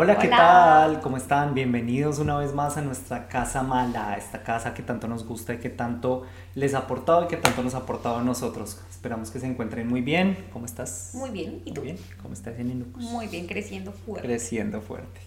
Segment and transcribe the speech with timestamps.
[0.00, 1.00] Hola, ¿qué tal?
[1.00, 1.54] ¿Cómo están?
[1.54, 5.58] Bienvenidos una vez más a nuestra casa mala, esta casa que tanto nos gusta y
[5.58, 6.22] que tanto
[6.54, 8.80] les ha aportado y que tanto nos ha aportado a nosotros.
[8.88, 10.38] Esperamos que se encuentren muy bien.
[10.52, 11.10] ¿Cómo estás?
[11.14, 11.80] Muy bien, ¿y tú?
[11.80, 12.04] Muy bien.
[12.22, 13.02] ¿Cómo estás, Jeninucos?
[13.02, 14.28] Muy bien, creciendo fuerte.
[14.28, 15.20] Creciendo fuerte.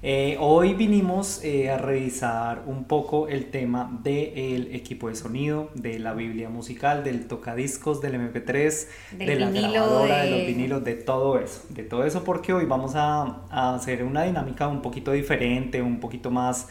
[0.00, 5.98] Eh, hoy vinimos eh, a revisar un poco el tema del equipo de sonido, de
[5.98, 10.30] la biblia musical, del tocadiscos, del MP3, Del de la grabadora, de...
[10.30, 11.62] de- los vinilos, de todo eso.
[11.70, 15.98] De todo eso porque hoy vamos a, a hacer una dinámica un poquito diferente, un
[15.98, 16.68] poquito más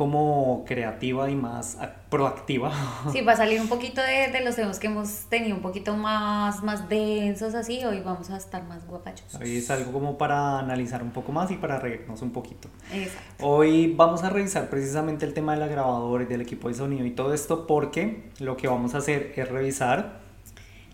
[0.00, 2.72] como creativa y más ac- proactiva.
[3.12, 5.94] Sí, va a salir un poquito de, de los temas que hemos tenido un poquito
[5.94, 9.34] más, más densos así, hoy vamos a estar más guapachos.
[9.34, 12.68] Hoy es algo como para analizar un poco más y para reírnos un poquito.
[12.90, 13.44] Exacto.
[13.46, 17.04] Hoy vamos a revisar precisamente el tema de la grabadora y del equipo de sonido
[17.04, 20.20] y todo esto porque lo que vamos a hacer es revisar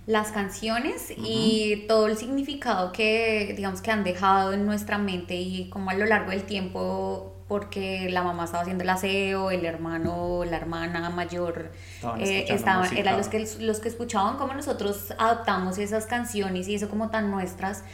[0.07, 5.69] Las canciones y todo el significado que, digamos, que han dejado en nuestra mente y
[5.69, 10.45] como a lo largo del tiempo, porque la mamá estaba haciendo el aseo, el hermano,
[10.45, 15.79] la hermana mayor, Estaban eh, estaban- eran los que, los que escuchaban cómo nosotros adaptamos
[15.79, 17.85] esas canciones y eso como tan nuestras.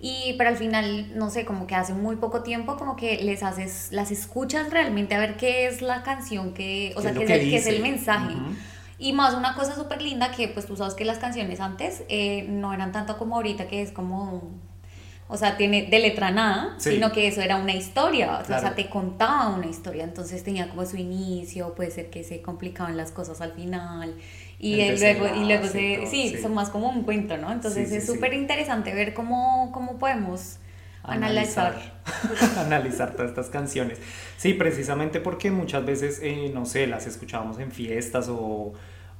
[0.00, 3.42] Y pero al final, no sé, como que hace muy poco tiempo, como que les
[3.42, 7.18] haces, las escuchas realmente a ver qué es la canción que, o ¿Qué sea, es
[7.18, 8.34] qué es, que es el mensaje.
[8.34, 8.54] Ujú.
[8.98, 12.46] Y más una cosa súper linda que pues tú sabes que las canciones antes eh,
[12.48, 14.50] no eran tanto como ahorita que es como,
[15.32, 16.90] o sea, tiene de letra nada, Sí.
[16.92, 18.74] sino que eso era una historia, o sea, Claro.
[18.76, 23.10] te contaba una historia, entonces tenía como su inicio, puede ser que se complicaban las
[23.10, 24.14] cosas al final.
[24.58, 26.38] Y El luego, y luego se, todo, sí, sí.
[26.42, 27.50] son más como un cuento, ¿no?
[27.50, 30.58] Entonces Sí, es súper interesante ver cómo, cómo podemos
[31.02, 31.74] analizar.
[32.58, 33.98] analizar todas estas canciones.
[34.36, 38.72] Sí, precisamente porque muchas veces, eh, no sé, las escuchábamos en fiestas o,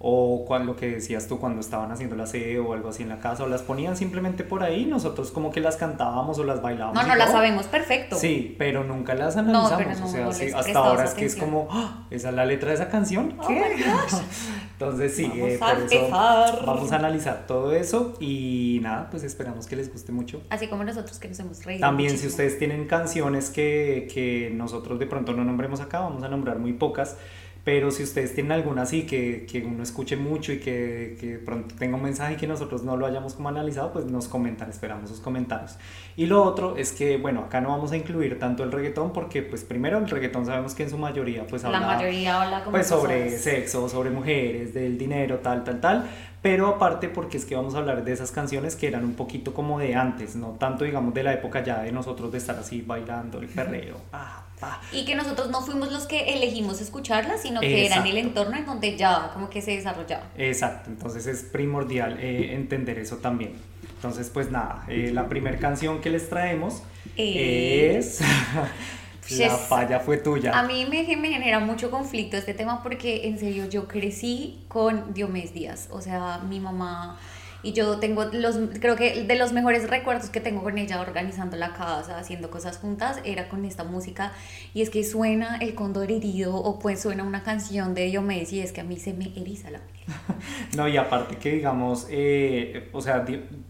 [0.05, 3.09] o cuando, lo que decías tú cuando estaban haciendo la aseo o algo así en
[3.09, 6.61] la casa o las ponían simplemente por ahí, nosotros como que las cantábamos o las
[6.61, 7.01] bailábamos.
[7.01, 8.17] No, no las sabemos perfecto.
[8.17, 9.73] Sí, pero nunca las analizamos.
[9.79, 12.35] pero no, o sea, no sí, hasta ahora es que es como, "Ah, ¿esa es
[12.35, 13.37] la letra de esa canción?
[13.39, 13.63] Oh ¿Qué?
[14.73, 19.23] Entonces sí, Vamos eh, a por eso vamos a analizar todo eso y nada, pues
[19.23, 20.43] esperamos que les guste mucho.
[20.51, 21.81] Así como nosotros que nos hemos reído.
[21.83, 26.29] También si ustedes tienen canciones que, que nosotros de pronto no nombremos acá, vamos a
[26.29, 27.17] nombrar muy pocas,
[27.65, 31.75] pero si ustedes tienen alguna así que, que uno escuche mucho y que, que pronto
[31.79, 35.11] tenga un mensaje y que nosotros no lo hayamos como analizado, pues nos comentan, esperamos
[35.11, 35.77] sus comentarios.
[36.17, 39.43] Y lo otro es que, bueno, acá no vamos a incluir tanto el reggaetón porque
[39.43, 42.73] pues primero el reggaetón sabemos que en su mayoría pues La habla mayoría habla como
[42.73, 46.11] pues sobre sexo, sobre mujeres, del dinero, tal, tal, tal.
[46.43, 49.55] Pero aparte porque es que vamos a hablar de esas canciones que eran un poquito
[49.55, 52.83] como de antes, no tanto digamos de la época ya de nosotros de estar así
[52.83, 53.97] bailando el perreo.
[54.11, 54.81] pa.
[54.93, 58.57] Y que nosotros no fuimos los que elegimos escucharlas, sino que era en el entorno
[58.57, 60.25] en donde ya como que se desarrollaba.
[60.37, 63.53] Exacto, entonces es primordial eh, entender eso también.
[63.95, 66.83] Entonces pues nada, eh, la primera canción que les traemos
[67.17, 68.21] Eh, es
[69.39, 70.59] La falla fue tuya.
[70.59, 75.15] A mí me, me genera mucho conflicto este tema porque en serio yo crecí con
[75.15, 77.19] Diomedes Díaz, o sea, mi mamá
[77.63, 81.57] y yo tengo los, creo que de los mejores recuerdos que tengo con ella organizando
[81.57, 84.33] la casa, haciendo cosas juntas, era con esta música
[84.75, 88.61] y es que suena El Cóndor Herido o pues suena una canción de Diomedes y
[88.61, 90.03] es que a mí se me eriza la piel.
[90.77, 93.25] No, y aparte que digamos, eh, o sea,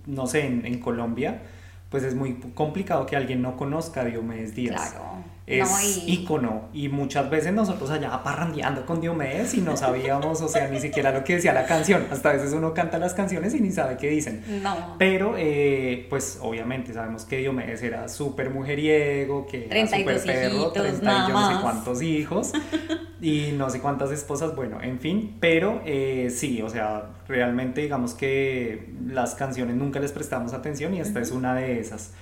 [0.07, 1.43] no sé, en, en Colombia,
[1.91, 4.93] pues es muy complicado que alguien no conozca a Diomedes Díaz.
[4.93, 5.25] Claro.
[5.45, 10.41] Es No, y- ícono y muchas veces nosotros allá parrandeando con Diomedes y no sabíamos,
[10.41, 12.07] o sea, ni siquiera lo que decía la canción.
[12.13, 14.45] Hasta a veces uno canta las canciones y ni sabe qué dicen.
[14.63, 14.95] No.
[14.99, 20.55] Pero, eh, pues obviamente sabemos que Diomedes era súper mujeriego, que era 32 súper perro,
[20.55, 22.53] hijitos, 30 y yo no sé cuántos hijos
[23.21, 28.15] y no sé cuántas esposas, bueno, en fin, pero eh, sí, o sea, realmente digamos
[28.15, 32.13] que las canciones nunca les prestamos atención y esta es una de esas.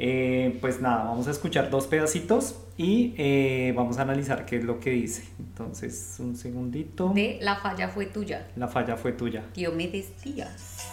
[0.00, 4.64] Eh, pues nada, vamos a escuchar dos pedacitos y eh, vamos a analizar qué es
[4.64, 5.24] lo que dice.
[5.40, 7.08] Entonces, un segundito.
[7.14, 9.42] De La falla fue tuya, La falla fue tuya.
[9.54, 10.86] Diomedes Díaz.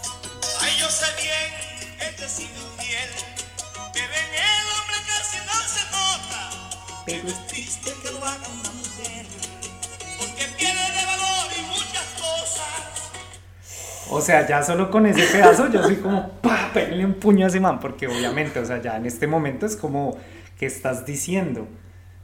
[0.59, 2.49] Ay, yo sé bien, este sin
[2.79, 3.09] miel,
[3.93, 7.03] pero en el hombre casi no se nota.
[7.05, 9.25] Pero Es triste que lo haga una mujer,
[10.17, 11.04] porque pierde de
[14.09, 17.49] O sea, ya solo con ese pedazo yo soy como, pa, pégale un puño a
[17.49, 20.15] ese man, porque obviamente, o sea, ya en este momento es como,
[20.59, 21.67] ¿qué estás diciendo?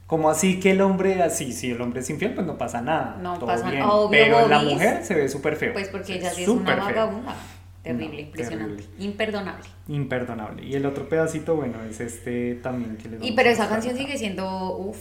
[0.06, 3.16] Como así que el hombre, así, si el hombre es infiel, pues no pasa nada.
[3.20, 3.82] No todo pasa- bien.
[3.82, 5.72] obvio, Pero la mujer se ve súper feo.
[5.72, 7.34] Pues porque ella sí es una vagabunda.
[7.82, 9.04] Terrible, No, impresionante, terrible.
[9.04, 9.64] imperdonable.
[9.88, 10.64] Imperdonable.
[10.64, 14.16] Y el otro pedacito, bueno, es este también que les Y pero esa canción sigue
[14.18, 14.98] siendo, uff,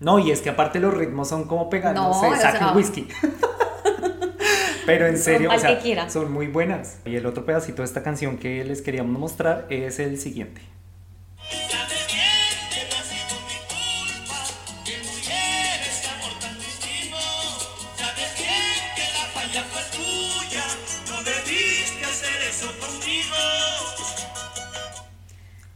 [0.00, 2.72] No, y es que aparte los ritmos son como pegando, No, no, sé, o sea-
[2.74, 3.08] whisky.
[4.88, 6.96] Pero en serio, o sea, que son muy buenas.
[7.04, 10.62] Y el otro pedacito de esta canción que les queríamos mostrar es el siguiente.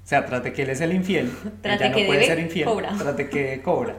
[0.02, 1.30] O sea, tras de que él es el infiel,
[1.62, 2.64] ella no que puede debe, ser infiel.
[2.64, 2.94] cobra.
[2.98, 3.96] Tras de que cobra.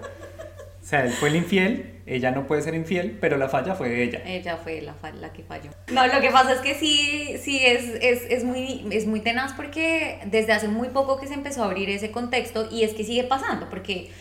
[0.93, 3.89] O sea, él fue el infiel, ella no puede ser infiel, pero la falla fue
[3.89, 4.21] de ella.
[4.27, 5.71] ella fue la, la que falló.
[5.91, 9.53] No, lo que pasa es que sí, sí es, es, es, muy, es muy tenaz
[9.53, 13.03] porque desde hace muy poco que se empezó a abrir ese contexto y es que
[13.03, 14.11] sigue pasando porque...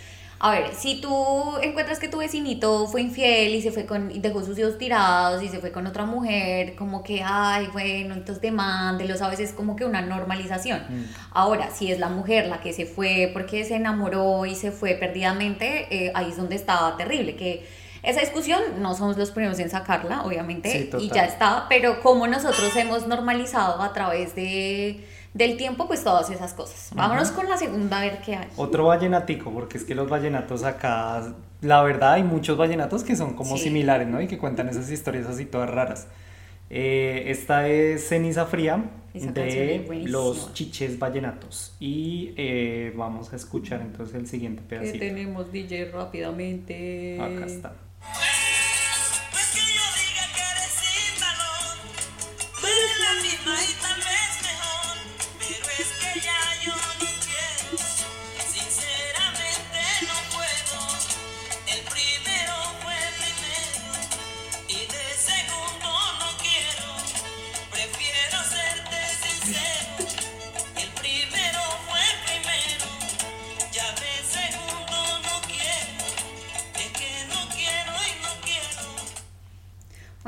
[0.44, 4.18] A ver, si tú encuentras que tu vecinito fue infiel y se fue con, y
[4.18, 8.42] dejó sus hijos tirados y se fue con otra mujer, como que, ay, bueno, entonces
[8.42, 9.38] demándelo, ¿sabes?
[9.38, 10.80] Es como que una normalización.
[10.88, 11.04] Mm.
[11.30, 14.96] Ahora, si es la mujer la que se fue porque se enamoró y se fue
[14.96, 17.64] perdidamente, eh, ahí es donde está terrible, que
[18.02, 22.26] esa discusión no somos los primeros en sacarla, obviamente, Sí, y ya está, pero como
[22.26, 26.90] nosotros hemos normalizado a través de, del tiempo, pues todas esas cosas.
[26.94, 28.48] Vámonos con la segunda a ver qué hay.
[28.56, 33.34] Otro vallenatico, porque es que los vallenatos acá, la verdad hay muchos vallenatos que son
[33.34, 33.64] como Sí.
[33.64, 34.20] similares, ¿no?
[34.20, 36.06] Y que cuentan esas historias así todas raras.
[36.70, 38.82] Eh, esta es Ceniza Fría
[39.12, 41.74] Esa de los chiches vallenatos.
[41.80, 44.98] Y eh, vamos a escuchar entonces el siguiente ¿Qué pedacito.
[44.98, 47.18] tenemos, DJ, rápidamente?
[47.20, 47.72] Acá está.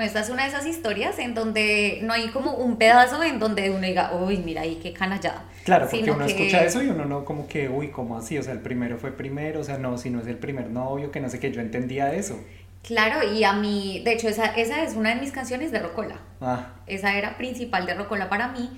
[0.04, 3.70] Esta es una de esas historias en donde no hay como un pedazo en donde
[3.70, 5.44] uno diga, uy, mira ahí qué canallada.
[5.64, 8.38] Claro, porque Sino uno que- escucha eso y uno no como que, uy, ¿cómo así?
[8.38, 11.10] O sea, el primero fue primero, o sea, no, si no es el primer novio,
[11.10, 12.38] que no sé qué, yo entendía eso.
[12.82, 16.16] Claro, y a mí, de hecho, esa, esa es una de mis canciones de Rocola.
[16.40, 18.68] Ah, Esa era principal de Rocola para mí,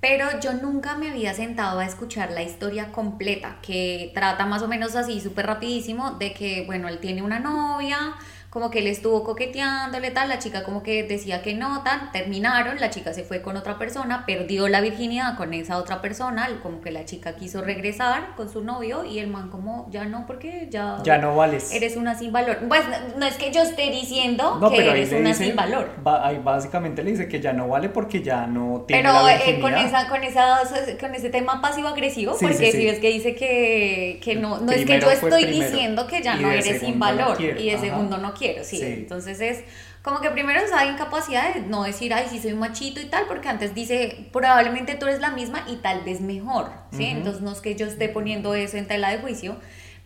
[0.00, 4.68] pero yo nunca me había sentado a escuchar la historia completa, que trata más o
[4.68, 8.14] menos así, súper rapidísimo, de que, bueno, él tiene una novia,
[8.50, 12.80] como que él estuvo coqueteándole, tal, la chica como que decía que no, tal, terminaron,
[12.80, 16.80] la chica se fue con otra persona, perdió la virginidad con esa otra persona, como
[16.80, 20.68] que la chica quiso regresar con su novio y el man como, ya no, porque
[20.70, 20.98] ya...
[21.04, 21.70] ya no vales.
[21.72, 22.58] Eres una sin valor.
[22.68, 25.56] Pues no, no es que yo esté diciendo No, que pero eres una dice, sin
[25.56, 25.90] valor.
[26.06, 29.34] va- ahí básicamente le dice que ya no vale porque ya no tiene Pero la
[29.36, 29.86] eh, con, virginidad.
[29.86, 30.60] esa, con, esa,
[31.00, 32.84] con ese tema pasivo-agresivo, Sí, porque sí, si sí.
[32.86, 36.36] ves que dice que, que no, no es que yo estoy primero, diciendo que ya
[36.36, 38.78] no eres sin no valor y de segundo no quiero, sí.
[38.78, 38.84] Sí.
[38.84, 39.64] Entonces es
[40.02, 43.48] como que primero esa incapacidad de no decir, ay, sí soy machito y tal, porque
[43.48, 47.08] antes dice, probablemente tú eres la misma y tal vez mejor, ¿sí?
[47.08, 47.16] Ujú.
[47.18, 49.56] Entonces no es que yo esté poniendo eso en tela de juicio.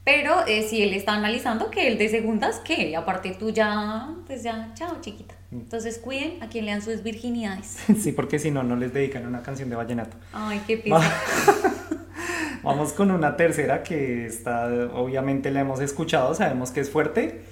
[0.02, 4.42] Pero eh, si él está analizando que el de segundas, que aparte tú ya, pues
[4.42, 5.34] ya, chao chiquita.
[5.50, 5.56] Mm.
[5.58, 7.78] Entonces cuiden a quien lean sus virginidades.
[8.00, 10.16] Sí, porque si no, no les dedican una canción de vallenato.
[10.32, 11.00] Ay, qué pisa.
[12.62, 17.42] Vamos con una tercera que está, obviamente la hemos escuchado, sabemos que es fuerte,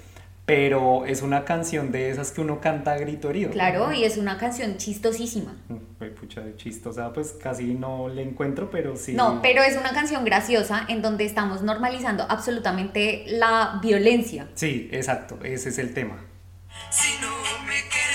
[0.48, 3.50] pero es una canción de esas que uno canta a grito herido.
[3.50, 5.54] Claro, y es una canción chistosísima.
[6.00, 9.12] Ay, pucha, de chistosa, pues casi no le encuentro, pero sí.
[9.12, 14.48] No, pero es una canción graciosa en donde estamos normalizando absolutamente la violencia.
[14.54, 16.16] Sí, exacto, ese es el tema.
[16.88, 17.28] Si no
[17.66, 18.07] me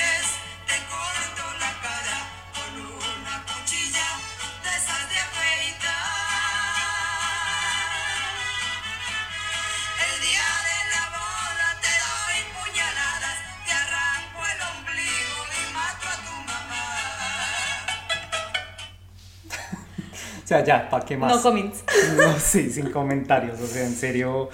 [20.43, 21.33] O sea, ya, ¿para qué más?
[21.35, 21.83] No comments.
[22.17, 23.59] No, sí, sin comentarios.
[23.62, 24.50] O sea, en serio,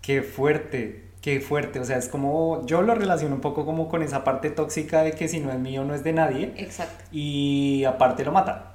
[0.00, 1.80] qué fuerte, qué fuerte.
[1.80, 5.12] O sea, es como, yo lo relaciono un poco como con esa parte tóxica de
[5.12, 6.54] que si no es mío, no es de nadie.
[6.56, 7.04] Exacto.
[7.12, 8.74] Y aparte lo mata.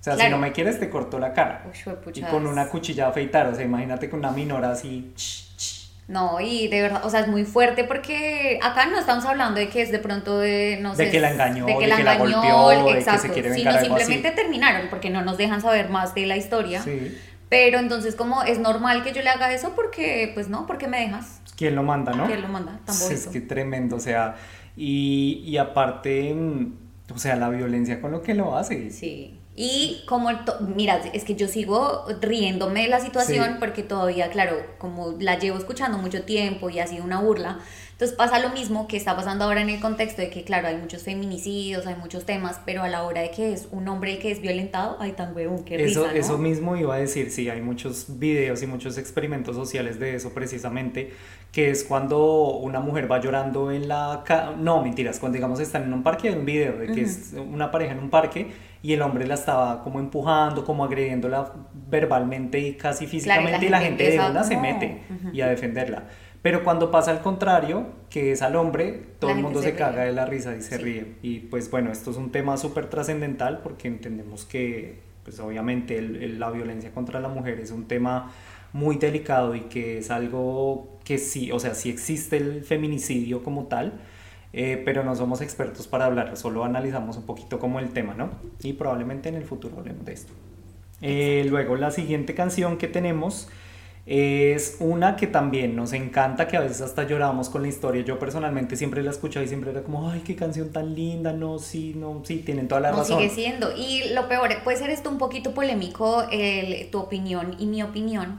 [0.00, 1.64] O sea, si no me quieres, te corto la cara.
[1.66, 3.46] Uy, Y con una cuchilla a afeitar.
[3.46, 5.12] O sea, imagínate con una minora así.
[5.16, 5.83] ch, ch.
[6.06, 9.68] No, y de verdad, o sea, es muy fuerte porque acá no estamos hablando de
[9.70, 12.00] que es de pronto de, no De sé, que la engañó, de que de la
[12.00, 13.86] engañó, golpeó, de que se exacto, quiere sino así.
[13.86, 16.82] simplemente terminaron porque no nos dejan saber más de la historia.
[16.82, 17.16] Sí.
[17.48, 21.00] Pero entonces como es normal que yo le haga eso porque, pues no, porque me
[21.00, 21.40] dejas.
[21.56, 22.26] ¿Quién lo manda, no?
[22.26, 22.78] ¿Quién lo manda?
[22.84, 23.32] Tan Sí, Es bonito.
[23.32, 24.34] que tremendo, o sea,
[24.76, 26.72] y, y aparte, mm,
[27.14, 28.90] o sea, la violencia con lo que lo hace.
[28.90, 29.38] Sí.
[29.56, 30.38] Y como, el
[30.74, 33.56] mira, es que yo sigo riéndome de la situación Sí.
[33.60, 37.60] porque todavía, claro, como la llevo escuchando mucho tiempo y ha sido una burla,
[37.92, 40.76] entonces pasa lo mismo que está pasando ahora en el contexto de que, claro, hay
[40.76, 44.32] muchos feminicidios, hay muchos temas, pero a la hora de que es un hombre que
[44.32, 46.18] es violentado, ay, tan huevón, qué Eso, risa, ¿no?
[46.18, 50.30] eso mismo iba a decir, sí, hay muchos videos y muchos experimentos sociales de eso
[50.34, 51.12] precisamente,
[51.52, 54.24] que es cuando una mujer va llorando en la...
[54.26, 57.32] ca- No, mentiras, cuando digamos están en un parque, hay un video de que es
[57.36, 58.50] una pareja en un parque
[58.84, 61.50] y el hombre la estaba como empujando, como agrediéndola
[61.88, 65.34] verbalmente y casi físicamente y la gente, de una se mete Ujú.
[65.34, 66.04] y a defenderla.
[66.42, 69.74] Pero cuando pasa al contrario, que es al hombre, todo La el mundo se se,
[69.76, 70.82] caga de la risa y se Sí.
[70.84, 71.14] ríe.
[71.22, 76.22] Y pues bueno, esto es un tema súper trascendental porque entendemos que, pues obviamente, el-
[76.22, 78.32] el- la violencia contra la mujer es un tema
[78.74, 83.64] muy delicado y que es algo que sí, o sea, sí existe el feminicidio como
[83.64, 83.94] tal,
[84.56, 88.30] eh, pero no somos expertos para hablar, solo analizamos un poquito como el tema, ¿no?
[88.62, 90.32] Y probablemente en el futuro hablemos de esto.
[91.02, 93.48] Eh, luego, la siguiente canción que tenemos
[94.06, 98.02] es una que también nos encanta, que a veces hasta lloramos con la historia.
[98.04, 101.58] Yo personalmente siempre la escuchaba y siempre era como, ay, qué canción tan linda, no,
[101.58, 103.18] sí, no, sí, tienen toda la No razón.
[103.18, 103.74] sigue siendo.
[103.74, 108.38] Y lo peor, puede ser esto un poquito polémico, el- tu opinión y mi opinión,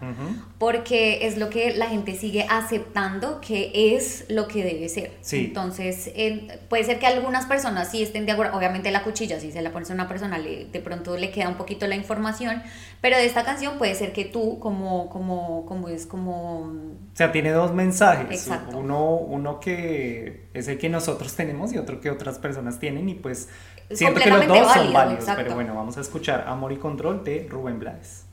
[0.59, 5.11] porque es lo que la gente sigue aceptando que es lo que debe ser.
[5.21, 5.45] Sí.
[5.45, 9.51] Entonces, eh, puede ser que algunas personas sí estén de acuerdo, obviamente la cuchilla, si
[9.51, 12.61] se la pones a una persona, le- de pronto le queda un poquito la información,
[13.01, 16.61] pero de esta canción puede ser que tú, como, como, como es como...
[16.63, 18.27] O sea, tiene dos mensajes.
[18.31, 18.77] Exacto.
[18.77, 23.15] Uno, uno que es el que nosotros tenemos y otro que otras personas tienen y
[23.15, 23.47] pues
[23.89, 25.19] Es siento que los dos son válido, válidos.
[25.21, 25.43] exacto.
[25.43, 28.24] Pero bueno, vamos a escuchar Amor y Control de Rubén Blades.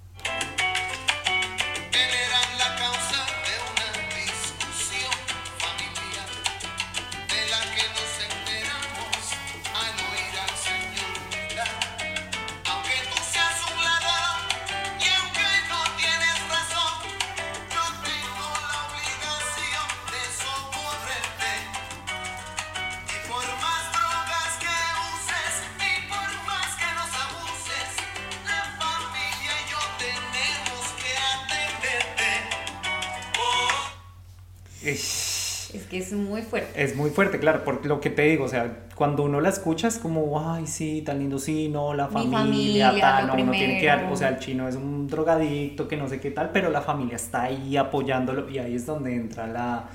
[34.84, 36.82] Es que es muy fuerte.
[36.82, 39.88] Es muy fuerte, claro, porque lo que te digo, o sea, cuando uno la escucha
[39.88, 43.52] es como, ay, sí, tan lindo, sí, no, la Mi familia, familia, tal, no, uno
[43.52, 46.50] tiene que dar, o sea, el chino es un drogadicto, que no sé qué tal,
[46.50, 49.88] pero la familia está ahí apoyándolo y ahí es donde entra la,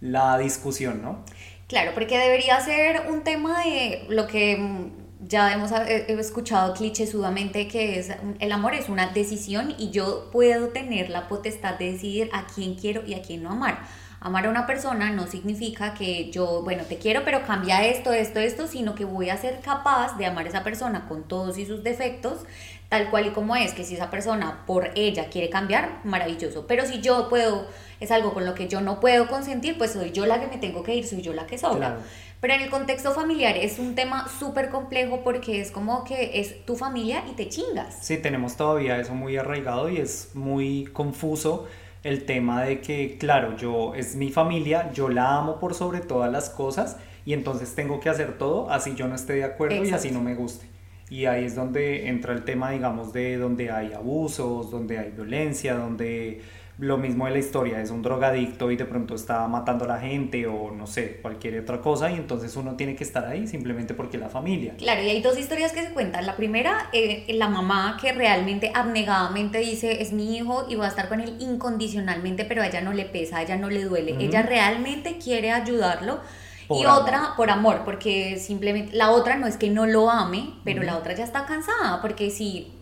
[0.00, 1.24] la discusión, ¿no?
[1.68, 7.98] Claro, porque debería ser un tema de lo que ya hemos eh, escuchado clichésudamente, que
[7.98, 12.46] es el amor es una decisión y yo puedo tener la potestad de decidir a
[12.46, 13.82] quién quiero y a quién no amar.
[14.22, 18.38] Amar a una persona no significa que yo, bueno, te quiero, pero cambia esto, esto,
[18.38, 21.64] esto, sino que voy a ser capaz de amar a esa persona con todos y
[21.64, 22.40] sus defectos,
[22.90, 26.66] tal cual y como es, que si esa persona por ella quiere cambiar, maravilloso.
[26.66, 27.66] Pero si yo puedo,
[27.98, 30.58] es algo con lo que yo no puedo consentir, pues soy yo la que me
[30.58, 31.78] tengo que ir, soy yo la que sobra.
[31.78, 32.02] Claro.
[32.42, 36.66] Pero en el contexto familiar es un tema súper complejo porque es como que es
[36.66, 37.98] tu familia y te chingas.
[38.02, 41.66] Sí, tenemos todavía eso muy arraigado y es muy confuso
[42.02, 46.30] el tema de que, claro, yo es mi familia, yo la amo por sobre todas
[46.32, 49.90] las cosas y entonces tengo que hacer todo así yo no esté de acuerdo y
[49.90, 50.66] así no me guste.
[51.10, 55.74] Y ahí es donde entra el tema, digamos, de donde hay abusos, donde hay violencia,
[55.74, 56.40] donde
[56.80, 59.98] lo mismo de la historia, es un drogadicto y de pronto está matando a la
[59.98, 63.92] gente o no sé, cualquier otra cosa y entonces uno tiene que estar ahí simplemente
[63.92, 64.74] porque la familia.
[64.78, 66.24] Claro, y hay dos historias que se cuentan.
[66.24, 70.88] La primera, eh, la mamá que realmente abnegadamente dice, es mi hijo y voy a
[70.88, 74.16] estar con él incondicionalmente, pero a ella no le pesa, a ella no le duele.
[74.18, 76.20] Ella realmente quiere ayudarlo.
[76.66, 77.02] Por y amor.
[77.02, 80.96] otra por amor, porque simplemente la otra no es que no lo ame, pero la
[80.96, 82.72] otra ya está cansada, porque si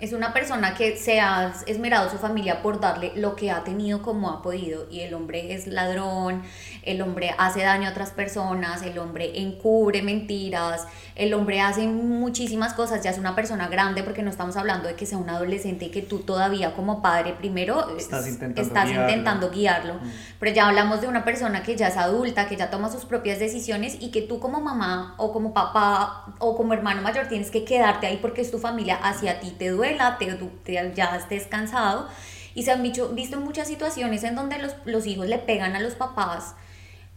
[0.00, 4.02] es una persona que se ha esmerado su familia por darle lo que ha tenido
[4.02, 6.42] como ha podido y el hombre es ladrón,
[6.82, 12.72] el hombre hace daño a otras personas, el hombre encubre mentiras, el hombre hace muchísimas
[12.74, 15.86] cosas, ya es una persona grande porque no estamos hablando de que sea un adolescente
[15.86, 19.08] y que tú todavía como padre primero Estás es- intentando estás guiarlo.
[19.08, 20.10] intentando guiarlo, Mm.
[20.38, 23.38] pero ya hablamos de una persona que ya es adulta, que ya toma sus propias
[23.38, 27.64] decisiones y que tú como mamá o como papá o como hermano mayor tienes que
[27.64, 32.08] quedarte ahí porque es tu familia, hacia ti te duela, te, ya estés cansado.
[32.54, 35.80] Y se han visto, visto muchas situaciones en donde los, los hijos le pegan a
[35.80, 36.56] los papás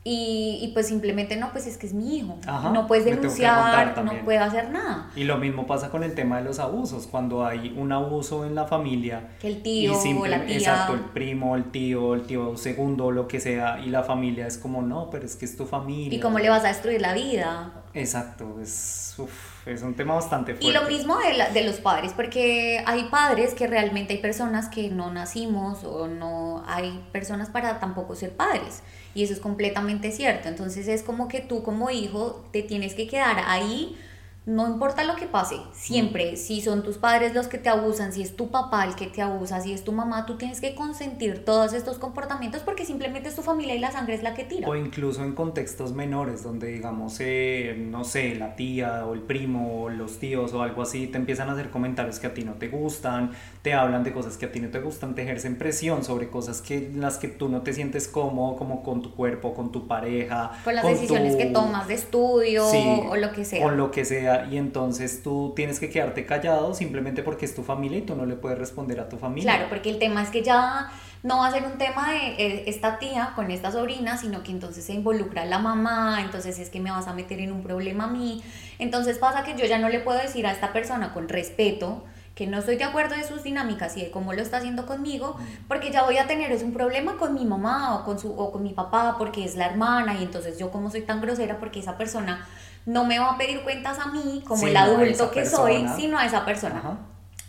[0.05, 2.37] Y, y pues simplemente no, pues es que es mi hijo.
[2.45, 5.09] Ajá, no puedes denunciar, no puede hacer nada.
[5.15, 8.53] Y lo mismo pasa con el tema de los abusos, cuando hay un abuso en
[8.53, 9.29] la familia.
[9.39, 10.57] Que el tío y la tía.
[10.57, 14.57] Exacto, el primo, el tío, el tío segundo, lo que sea, y la familia es
[14.57, 16.17] como, no, pero es que es tu familia.
[16.17, 17.71] ¿Y cómo le vas a destruir la vida?
[17.93, 20.67] Exacto, es, uf, es un tema bastante fuerte.
[20.67, 24.67] Y lo mismo de, la- de los padres, porque hay padres que realmente hay personas
[24.69, 28.83] que no nacimos o no hay personas para tampoco ser padres.
[29.15, 30.47] Y eso es completamente cierto.
[30.49, 33.97] Entonces es como que tú como hijo te tienes que quedar ahí,
[34.45, 36.35] no importa lo que pase, siempre.
[36.35, 39.21] Si son tus padres los que te abusan, si es tu papá el que te
[39.21, 43.35] abusa, si es tu mamá, tú tienes que consentir todos estos comportamientos porque simplemente es
[43.35, 44.67] tu familia y la sangre es la que tira.
[44.67, 49.83] O incluso en contextos menores, donde digamos, eh, no sé, la tía o el primo
[49.83, 52.53] o los tíos o algo así te empiezan a hacer comentarios que a ti no
[52.53, 53.31] te gustan,
[53.63, 56.61] te hablan de cosas que a ti no te gustan, te ejercen presión sobre cosas
[56.61, 59.87] que en las que tú no te sientes cómodo, como con tu cuerpo, con tu
[59.87, 63.63] pareja, con las con decisiones tu- que tomas de estudio Sí, o lo que sea.
[63.63, 67.63] Con lo que sea, y entonces tú tienes que quedarte callado simplemente porque es tu
[67.63, 69.53] familia y tú no le puedes responder a tu familia.
[69.53, 70.91] Claro, porque el tema es que ya
[71.23, 74.51] no va a ser un tema de eh, esta tía con esta sobrina, sino que
[74.51, 78.03] entonces se involucra la mamá, entonces es que me vas a meter en un problema
[78.03, 78.43] a mí.
[78.77, 82.03] Entonces pasa que yo ya no le puedo decir a esta persona con respeto
[82.35, 85.37] que no estoy de acuerdo de sus dinámicas y de cómo lo está haciendo conmigo,
[85.67, 88.51] porque ya voy a tener es un problema con mi mamá o con su o
[88.51, 91.79] con mi papá porque es la hermana y entonces yo como soy tan grosera porque
[91.79, 92.47] esa persona
[92.85, 96.25] no me va a pedir cuentas a mí como el adulto que soy, sino a
[96.25, 96.79] esa persona.
[96.79, 96.97] Ajá.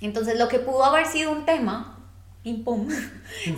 [0.00, 1.99] Entonces lo que pudo haber sido un tema,
[2.45, 2.87] pim pom,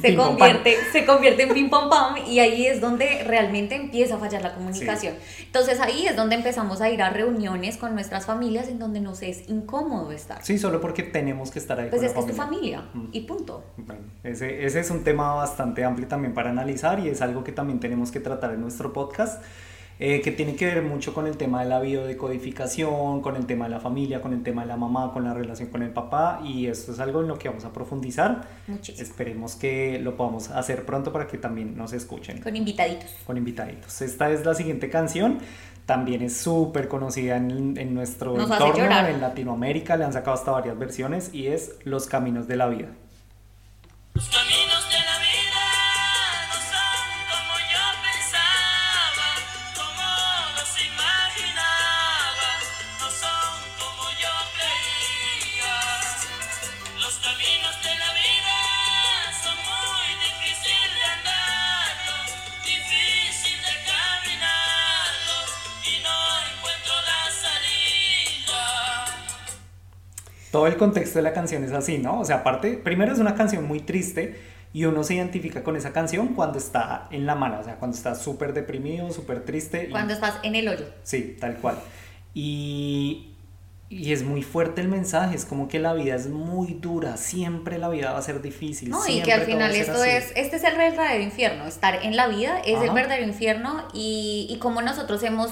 [0.00, 4.14] se pom, convierte, se convierte en pim pom pam y ahí es donde realmente empieza
[4.14, 5.14] a fallar la comunicación.
[5.44, 9.22] Entonces ahí es donde empezamos a ir a reuniones con nuestras familias en donde nos
[9.22, 10.38] es incómodo estar.
[10.44, 12.82] Sí, solo porque tenemos que estar ahí Pues con es la que es tu familia.
[12.92, 13.64] familia y punto.
[13.76, 17.50] Bueno, ese, ese es un tema bastante amplio también para analizar y es algo que
[17.52, 19.42] también tenemos que tratar en nuestro podcast,
[19.98, 23.64] eh, que tiene que ver mucho con el tema de la biodecodificación, con el tema
[23.64, 26.40] de la familia, con el tema de la mamá, con la relación con el papá
[26.44, 28.46] y esto es algo en lo que vamos a profundizar.
[28.66, 29.02] Muchísimo.
[29.02, 33.10] Esperemos que lo podamos hacer pronto para que también nos escuchen Con invitaditos.
[33.26, 34.02] con invitaditos.
[34.02, 35.38] Esta es la siguiente canción.
[35.86, 39.96] También es súper conocida en, en nuestro Nos entorno, en Latinoamérica.
[39.96, 42.88] Le han sacado hasta varias versiones y es Los Caminos de la Vida.
[44.14, 45.15] Los caminos de la
[70.50, 72.20] Todo el contexto de la canción es así, ¿no?
[72.20, 74.40] O sea, aparte, primero es una canción muy triste
[74.72, 77.96] y uno se identifica con esa canción cuando está en la mala, o sea, cuando
[77.96, 79.86] está súper deprimido, súper triste.
[79.88, 80.86] y- Cuando estás en el hoyo.
[81.02, 81.76] Sí, tal cual.
[82.34, 83.30] Y,
[83.88, 87.78] y es muy fuerte el mensaje, es como que la vida es muy dura, siempre
[87.78, 88.90] la vida va a ser difícil.
[88.90, 90.10] No, y que al final esto así.
[90.10, 92.92] es, este es el verdadero infierno, estar en la vida es el Ajá.
[92.92, 95.50] verdadero infierno y, y como nosotros hemos,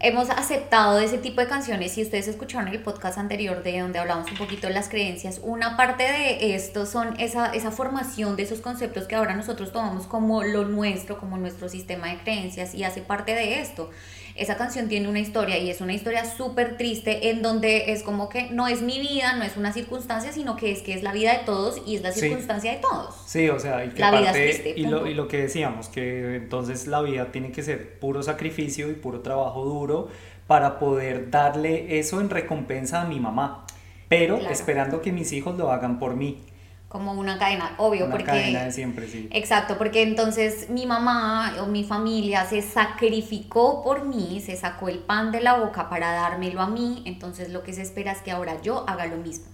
[0.00, 4.30] hemos aceptado ese tipo de canciones, si ustedes escucharon el podcast anterior de donde hablamos
[4.30, 8.60] un poquito de las creencias, una parte de esto son esa, esa formación de esos
[8.60, 13.00] conceptos que ahora nosotros tomamos como lo nuestro, como nuestro sistema de creencias y hace
[13.00, 13.90] parte de esto.
[14.36, 18.28] Esa canción tiene una historia y es una historia súper triste en donde es como
[18.28, 21.12] que no es mi vida, no es una circunstancia, sino que es que es la
[21.12, 22.20] vida de todos y es la Sí.
[22.20, 23.14] circunstancia de todos.
[23.26, 25.88] Sí, o sea, y que La vida es triste, y, lo, y lo que decíamos,
[25.88, 30.08] que entonces la vida tiene que ser puro sacrificio y puro trabajo duro
[30.46, 33.66] para poder darle eso en recompensa a mi mamá,
[34.08, 34.52] pero Claro.
[34.52, 36.42] esperando que mis hijos lo hagan por mí.
[36.88, 38.26] Como una cadena, obvio, Una porque...
[38.26, 39.28] cadena de siempre, sí.
[39.32, 45.00] Exacto, porque entonces mi mamá o mi familia se sacrificó por mí, se sacó el
[45.00, 48.30] pan de la boca para dármelo a mí, entonces lo que se espera es que
[48.30, 49.46] ahora yo haga lo mismo.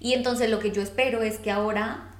[0.00, 2.15] Y entonces lo que yo espero es que ahora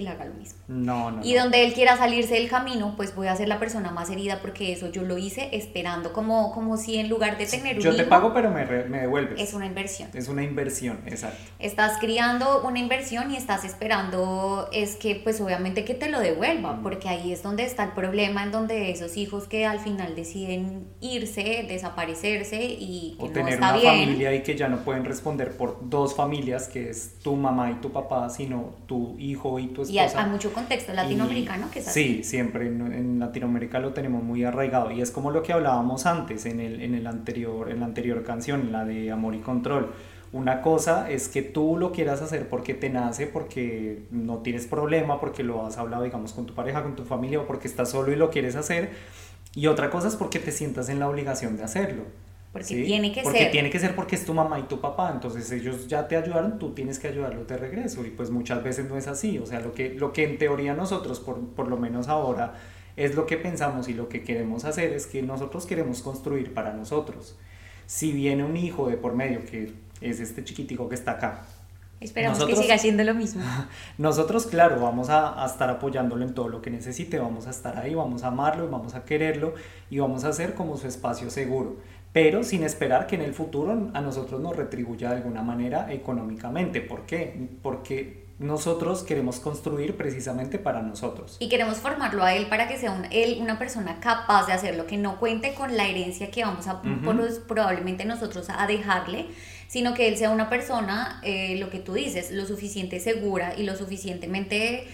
[0.00, 0.58] él haga lo mismo.
[0.68, 1.24] No, no.
[1.24, 1.42] Y no.
[1.42, 4.72] donde él quiera salirse del camino, pues voy a ser la persona más herida porque
[4.72, 8.02] eso yo lo hice esperando, como, como si en lugar de tener un Yo te
[8.02, 9.40] hijo, pago, pero me, re- me devuelves.
[9.40, 10.08] es una inversión.
[10.14, 11.38] Es una inversión, exacto.
[11.58, 16.74] Estás criando una inversión y estás esperando es que pues obviamente que te lo devuelva,
[16.74, 16.82] Mm.
[16.82, 20.86] porque ahí es donde está el problema, en donde esos hijos que al final deciden
[21.00, 24.04] irse, desaparecerse y que O no tener está una bien.
[24.06, 27.74] familia y que ya no pueden responder por dos familias, que es tu mamá y
[27.74, 31.88] tu papá, sino tu hijo y tu Y hay, mucho contexto latinoamericano Y- que es
[31.88, 32.04] así.
[32.16, 36.06] Sí, siempre en, en Latinoamérica lo tenemos muy arraigado y es como lo que hablábamos
[36.06, 39.92] antes en, el, en, el anterior, en la anterior canción, la de Amor y Control.
[40.32, 45.20] Una cosa es que tú lo quieras hacer porque te nace, porque no tienes problema,
[45.20, 48.12] porque lo has hablado, digamos, con tu pareja, con tu familia o porque estás solo
[48.12, 48.90] y lo quieres hacer.
[49.54, 52.02] Y otra cosa es porque te sientas en la obligación de hacerlo.
[52.58, 52.84] Porque ¿sí?
[52.84, 53.50] tiene que porque ser.
[53.50, 56.58] tiene que ser porque es tu mamá y tu papá, entonces ellos ya te ayudaron,
[56.58, 59.60] tú tienes que ayudarlos de regreso y pues muchas veces no es así, o sea,
[59.60, 62.54] lo que, lo que en teoría nosotros, por, por lo menos ahora,
[62.96, 66.72] es lo que pensamos y lo que queremos hacer es que nosotros queremos construir para
[66.72, 67.36] nosotros.
[67.86, 71.42] Si viene un hijo de por medio, que es este chiquitico que está acá,
[71.98, 73.42] Esperamos Nosotros- que siga siendo lo mismo.
[73.98, 77.78] nosotros, claro, vamos a, a estar apoyándolo en todo lo que necesite, vamos a estar
[77.78, 79.54] ahí, vamos a amarlo vamos a quererlo
[79.88, 81.76] y vamos a hacer como su espacio seguro,
[82.16, 86.80] pero sin esperar que en el futuro a nosotros nos retribuya de alguna manera económicamente.
[86.80, 87.50] ¿Por qué?
[87.62, 91.36] Porque nosotros queremos construir precisamente para nosotros.
[91.40, 94.86] Y queremos formarlo a él para que sea un- él una persona capaz de hacerlo,
[94.86, 97.02] que no cuente con la herencia que vamos a Ujú.
[97.04, 99.26] por- probablemente nosotros a dejarle,
[99.68, 103.64] sino que él sea una persona, eh, lo que tú dices, lo suficiente segura y
[103.64, 104.86] lo suficientemente,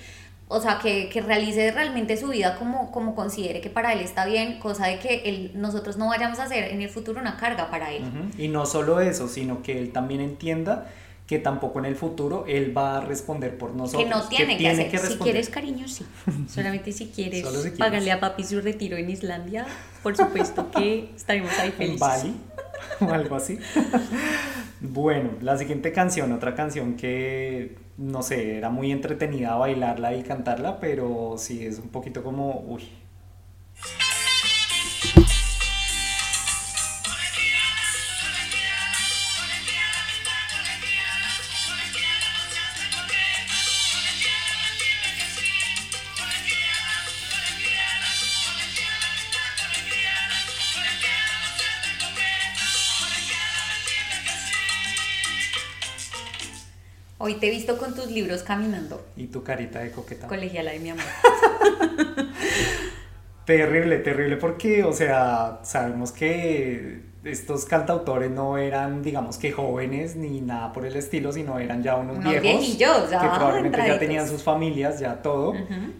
[0.53, 4.27] o sea, que, que realice realmente su vida como, como considere que para él está
[4.27, 7.71] bien, cosa de que él, nosotros no vayamos a hacer en el futuro una carga
[7.71, 8.03] para él.
[8.03, 8.43] Ujú.
[8.43, 10.87] Y no solo eso, sino que él también entienda
[11.27, 14.05] que tampoco en el futuro él va a responder por nosotros.
[14.05, 14.91] que no tiene que, hacer.
[14.91, 15.23] si responder.
[15.23, 16.05] quieres cariño, sí.
[16.49, 17.79] Solamente si quieres si quieres.
[17.79, 19.67] pagarle a papi su retiro en Islandia,
[20.03, 22.01] por supuesto que estaremos ahí en felices.
[22.01, 22.35] Bali
[23.01, 23.59] o algo así.
[24.83, 30.81] Bueno, la siguiente canción, otra canción que no sé, era muy entretenida bailarla y cantarla,
[30.81, 32.89] pero sí es un poquito como, uy,
[57.33, 59.03] Hoy te he visto con tus libros caminando.
[59.17, 60.27] y tu carita de coqueta.
[60.27, 61.05] Colegiala de mi amor.
[63.47, 70.41] Terrible, terrible, porque, o sea, sabemos que estos cantautores no eran, digamos que jóvenes ni
[70.41, 73.99] nada por el estilo, sino eran ya unos, Unos viejos viejillos, ya que probablemente ya
[73.99, 75.93] tenían sus familias, ya todo, Ujú.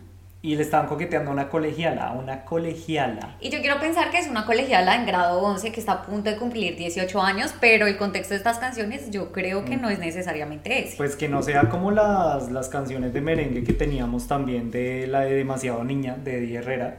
[0.45, 3.37] Y le estaban coqueteando a una colegiala, a una colegiala.
[3.41, 6.29] Y yo quiero pensar que es una colegiala en grado 11 que está a punto
[6.31, 10.01] de cumplir 18 años, pero el contexto de estas canciones yo creo que no es
[10.01, 10.97] necesariamente ese.
[10.97, 15.21] Pues que no sea como las, las canciones de merengue que teníamos también de la
[15.21, 16.99] de Demasiado Niña, de Eddie Herrera,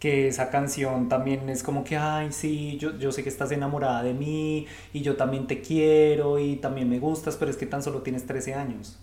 [0.00, 4.02] que esa canción también es como que, ay, sí, yo, yo sé que estás enamorada
[4.02, 7.82] de mí y yo también te quiero y también me gustas, pero es que tan
[7.82, 8.98] solo tienes 13 años.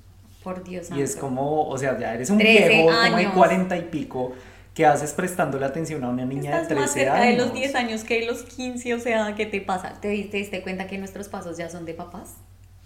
[0.46, 3.30] Por Dios Y es como, o sea, ya eres un 13 viejo como de.
[3.32, 4.32] 40 y pico
[4.74, 7.38] que haces prestándole atención a una niña Estás de más 13 cerca años.
[7.38, 9.94] de los 10 años que de los 15, o sea, ¿qué te pasa?
[10.00, 12.36] ¿Te, te diste cuenta que nuestros pasos ya son de papás?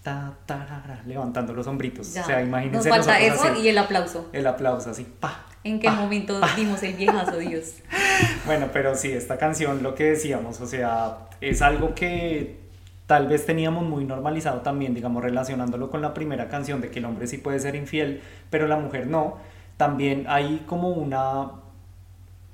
[0.03, 2.13] Ta, tarara, levantando los hombritos.
[2.13, 2.21] Ya.
[2.23, 4.29] O sea, Nos imagínense falta nosotros eso así, y el aplauso.
[4.31, 5.45] el aplauso así, pa.
[5.65, 6.55] ¿En qué pa, momento pa.
[6.55, 7.73] dimos el viejazo, Dios?
[8.45, 12.57] Bueno, pero sí, esta canción, lo que decíamos, o sea, es algo que
[13.09, 17.05] tal vez teníamos muy normalizado también, digamos, relacionándolo con la primera canción de que el
[17.05, 19.37] hombre sí puede ser infiel, pero la mujer no.
[19.77, 21.53] También hay como una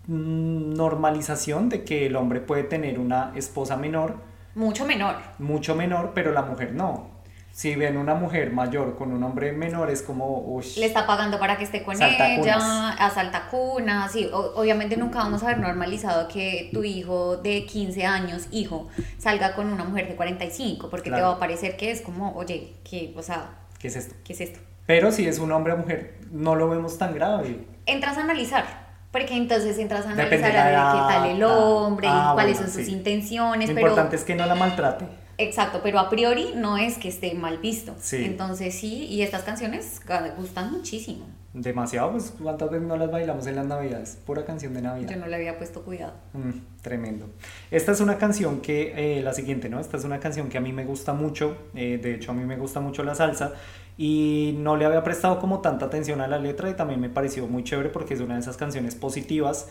[0.08, 4.16] mm, normalización de que el hombre puede tener una esposa menor,
[4.56, 5.16] Mucho menor.
[5.40, 7.08] mucho menor, pero la mujer no.
[7.56, 11.40] Si ven una mujer mayor con un hombre menor, es como, uy, Le está pagando
[11.40, 16.28] para que esté con ella, asalta cunas, sí, o- obviamente nunca vamos a ver normalizado
[16.28, 21.22] que tu hijo de 15 años, hijo, salga con una mujer de 45, porque te
[21.22, 24.16] va a parecer que es como, oye, que, o sea, ¿qué es esto?
[24.26, 24.60] ¿qué es esto?
[24.86, 27.66] Pero si es un hombre o mujer, no lo vemos tan grave.
[27.86, 28.66] Entras a analizar,
[29.14, 32.78] porque entonces entras a analizar a ver qué tal el hombre, ah, cuáles bueno, son
[32.78, 32.92] sus sí.
[32.92, 33.88] intenciones, Lo pero...
[33.88, 35.06] importante es que no la maltrate.
[35.38, 37.94] Exacto, pero a priori no es que esté mal visto.
[38.00, 38.24] Sí.
[38.24, 40.02] Entonces sí, y estas canciones
[40.38, 41.26] gustan muchísimo.
[41.54, 44.18] Demasiado, pues cuántas veces no las bailamos en las navidades.
[44.26, 45.10] Pura canción de Navidad.
[45.10, 46.14] Yo no le había puesto cuidado.
[46.34, 47.30] Mm, tremendo.
[47.72, 49.80] Esta es una canción que, eh, la siguiente, ¿no?
[49.80, 51.56] Esta es una canción que a mí me gusta mucho.
[51.74, 53.54] eh, de hecho, a mí me gusta mucho la salsa.
[53.98, 57.48] Y no le había prestado como tanta atención a la letra y también me pareció
[57.48, 59.70] muy chévere porque es una de esas canciones positivas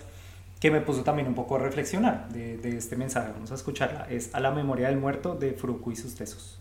[0.65, 3.29] que me puso también un poco a reflexionar de, este mensaje.
[3.35, 4.07] Vamos a escucharla.
[4.09, 6.59] Es A la memoria del muerto de Fruco y sus tesos.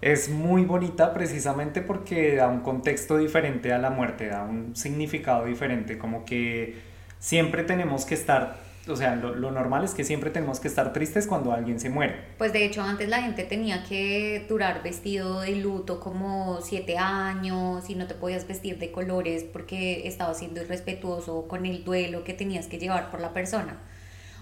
[0.00, 5.46] Es muy bonita precisamente porque da un contexto diferente a la muerte, da un significado
[5.46, 6.76] diferente, como que
[7.18, 10.92] siempre tenemos que estar, o sea, lo, lo normal es que siempre tenemos que estar
[10.92, 12.14] tristes cuando alguien se muere.
[12.38, 17.90] Pues de hecho antes la gente tenía que durar vestido de luto como siete años
[17.90, 22.34] y no te podías vestir de colores porque estabas siendo irrespetuoso con el duelo que
[22.34, 23.78] tenías que llevar por la persona.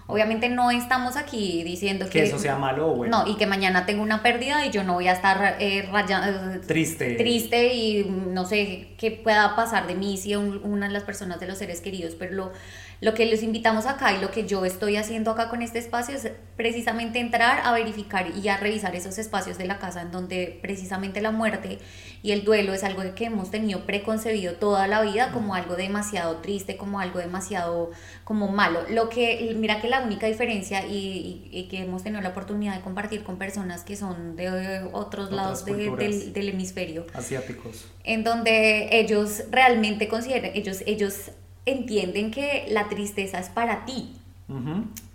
[0.09, 3.25] Obviamente no estamos aquí diciendo que, Que eso sea malo o bueno.
[3.25, 6.29] No, y que mañana tengo una pérdida y yo no voy a estar eh, raya-
[6.55, 7.15] eh, Triste.
[7.15, 11.41] triste y no sé qué pueda pasar de mí si un- una de las personas
[11.41, 12.51] de los seres queridos, pero lo,
[12.99, 16.15] lo que les invitamos acá y lo que yo estoy haciendo acá con este espacio
[16.15, 20.57] es precisamente entrar a verificar y a revisar esos espacios de la casa en donde
[20.63, 21.77] precisamente la muerte
[22.23, 26.37] y el duelo es algo que hemos tenido preconcebido toda la vida como algo demasiado
[26.37, 27.91] triste, como algo demasiado
[28.23, 28.81] como malo.
[28.89, 32.75] Lo que, mira que la única diferencia y, y- y que hemos tenido la oportunidad
[32.75, 34.49] de compartir con personas que son de
[34.91, 37.85] otros Otras lados de- del, del hemisferio, Asiáticos.
[38.03, 41.29] en donde ellos realmente consideran, ellos, ellos
[41.67, 44.13] entienden que la tristeza es para ti,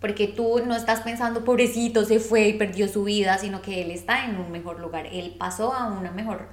[0.01, 3.91] porque tú no estás pensando, pobrecito, se fue y perdió su vida, sino que él
[3.91, 6.49] está en un mejor lugar, él pasó a una mejor,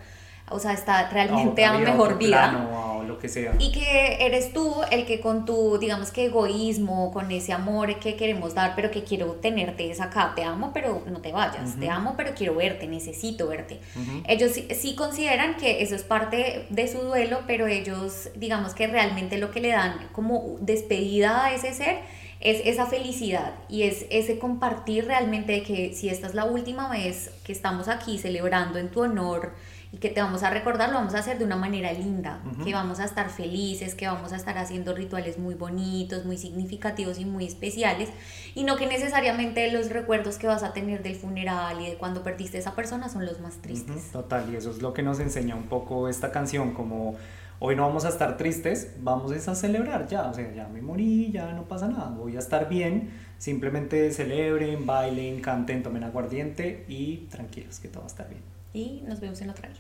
[0.51, 2.49] o sea, está realmente a otra una mejor vida.
[2.49, 3.55] plano, o lo que sea.
[3.59, 8.15] Y que eres tú el que con tu, digamos que egoísmo, con ese amor que
[8.15, 11.89] queremos dar, pero que quiero tenerte es acá, te amo, pero no te vayas, te
[11.89, 13.79] amo, pero quiero verte, necesito verte.
[13.95, 14.23] Ujú.
[14.27, 18.87] Ellos sí, sí consideran que eso es parte de su duelo, pero ellos, digamos que
[18.87, 21.99] realmente lo que le dan como despedida a ese ser
[22.39, 26.89] es esa felicidad y es ese compartir realmente de que si esta es la última
[26.89, 29.51] vez que estamos aquí celebrando en tu honor
[29.91, 32.73] y que te vamos a recordar, lo vamos a hacer de una manera linda, que
[32.73, 37.25] vamos a estar felices, que vamos a estar haciendo rituales muy bonitos, muy significativos y
[37.25, 38.09] muy especiales,
[38.53, 42.23] y no que necesariamente los recuerdos que vas a tener del funeral y de cuando
[42.23, 44.11] perdiste a esa persona son los más tristes.
[44.11, 47.15] Total, y eso es lo que nos enseña un poco esta canción, como
[47.57, 51.31] hoy no vamos a estar tristes, vamos a celebrar ya, o sea, ya me morí,
[51.31, 57.27] ya no pasa nada, voy a estar bien, simplemente celebren, bailen, canten, tomen aguardiente y
[57.31, 58.48] tranquilos, que todo va a estar bien.
[58.73, 59.79] Y nos vemos en otra vida.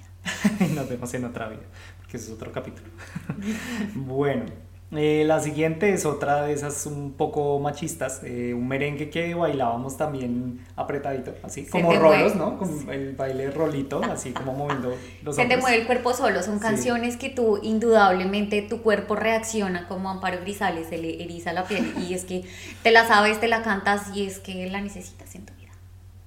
[0.75, 1.61] Nos vemos en otra vida,
[1.99, 2.87] porque ese es otro capítulo.
[3.95, 4.45] bueno,
[4.91, 9.95] eh, la siguiente es otra de esas un poco machistas, eh, un merengue que bailábamos
[9.97, 12.51] también apretadito, así Se como te rolos, mueve.
[12.51, 12.57] ¿no?
[12.57, 15.61] Como el baile rolito, así como moviendo los Se te hombros.
[15.61, 16.61] mueve el cuerpo solo, son Sí.
[16.63, 21.93] canciones que tú indudablemente tu cuerpo reacciona como Amparo Grisales, se le eriza la piel
[22.09, 22.43] y es que
[22.83, 25.69] te la sabes, te la cantas y es que la necesitas en tu vida.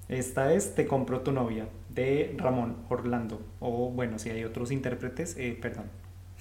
[0.09, 3.42] Esta es Te compro tu novia, de Ramón Orlando.
[3.61, 5.87] O bueno, si hay otros intérpretes, eh, perdón.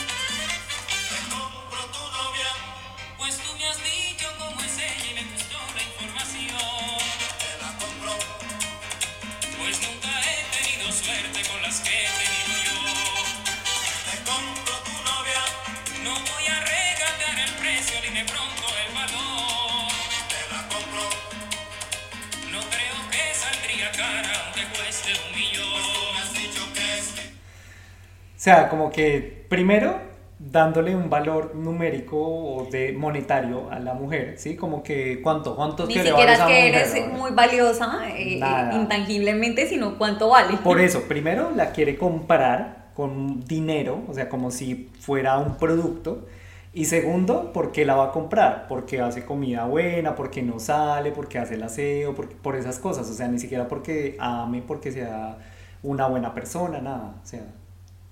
[28.48, 30.08] sea, como que primero
[30.38, 34.54] dándole un valor numérico o de monetario a la mujer, ¿sí?
[34.56, 38.38] Como que cuánto, cuántos Ni que le siquiera vale es que eres muy valiosa eh,
[38.38, 38.74] Nada.
[38.74, 40.56] intangiblemente, sino cuánto vale.
[40.58, 46.26] Por eso, primero la quiere comprar con dinero, o sea, como si fuera un producto.
[46.72, 48.66] Y segundo, ¿por qué la va a comprar?
[48.68, 53.08] Porque hace comida buena, porque no sale, porque hace el aseo, por, por esas cosas.
[53.08, 55.38] O sea, ni siquiera porque ame, porque sea
[55.82, 57.14] una buena persona, nada.
[57.22, 57.42] O sea,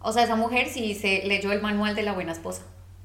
[0.09, 2.63] O sea, esa mujer sí se leyó el manual de la buena esposa.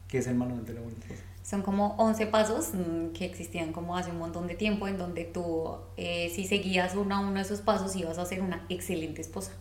[0.08, 1.24] ¿qué es el manual de la buena esposa?
[1.42, 5.24] Son como 11 pasos mm, que existían como hace un montón de tiempo en donde
[5.24, 9.20] tú, eh, si seguías uno a uno de esos pasos, ibas a ser una excelente
[9.20, 9.54] esposa.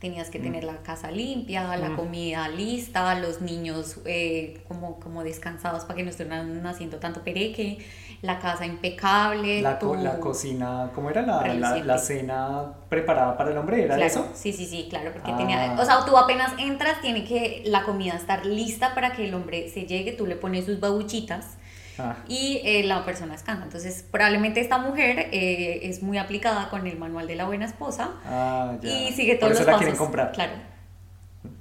[0.00, 1.96] Tenías que tener la casa limpia, la Mm.
[1.96, 7.78] comida lista, los niños eh, como, como descansados para que no estuvieran haciendo tanto pereque,
[8.20, 9.62] la casa impecable.
[9.62, 11.22] La, co- tu- la cocina, ¿cómo era?
[11.22, 14.28] La, la, la cena preparada para el hombre, ¿era Claro, eso?
[14.34, 15.36] Sí, sí, sí, claro, porque Ah.
[15.38, 19.34] tenía, o sea, tú apenas entras, tiene que la comida estar lista para que el
[19.34, 21.56] hombre se llegue, tú le pones sus babuchitas
[21.98, 23.62] Ah, y eh, la persona descansa.
[23.64, 28.10] Entonces, probablemente esta mujer eh, es muy aplicada con el manual de la buena esposa
[28.26, 28.88] ah, ya.
[28.90, 29.80] y sigue Por todos eso los la pasos.
[29.84, 30.32] quieren comprar.
[30.32, 30.52] Claro.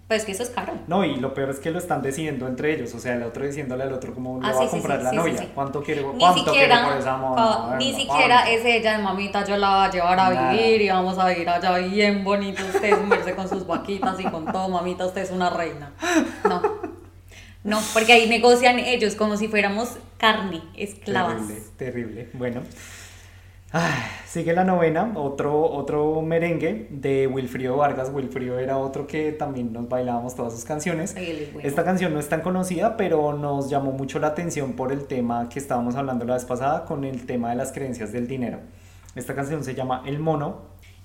[0.07, 0.73] Pues que eso es caro.
[0.87, 3.45] No, y lo peor es que lo están decidiendo entre ellos, o sea, el otro
[3.45, 5.81] diciéndole al otro cómo Ah, va sí, a comprar sí, la sí, sí, novia, cuánto
[5.81, 8.51] quiere, Ni cuánto quiere siquiera, por esa ca- Bueno, ni siquiera ¿cuánto?
[8.51, 10.51] es ella, mamita, yo la voy a llevar a Nada.
[10.51, 14.45] vivir y vamos a ir allá bien bonito, usted sumerse con sus vaquitas y con
[14.45, 15.91] todo, mamita, usted es una reina.
[16.47, 16.61] No,
[17.63, 21.47] no, porque ahí negocian ellos como si fuéramos carne, esclavas.
[21.47, 22.29] Terrible, terrible.
[22.33, 22.61] Bueno.
[23.75, 28.11] Ay, sigue la novena, otro, otro merengue de Wilfrido Vargas.
[28.13, 31.15] Wilfrido era otro que también nos bailábamos todas sus canciones.
[31.17, 31.67] Ay, él es bueno.
[31.67, 35.49] Esta canción no es tan conocida, pero nos llamó mucho la atención por el tema
[35.49, 38.59] que estábamos hablando la vez pasada con el tema de las creencias del dinero.
[39.15, 40.61] Esta canción se llama El Mono.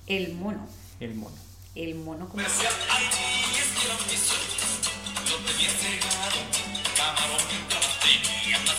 [0.07, 0.67] El mono.
[1.01, 1.37] El Mono.
[1.75, 2.43] El mono como...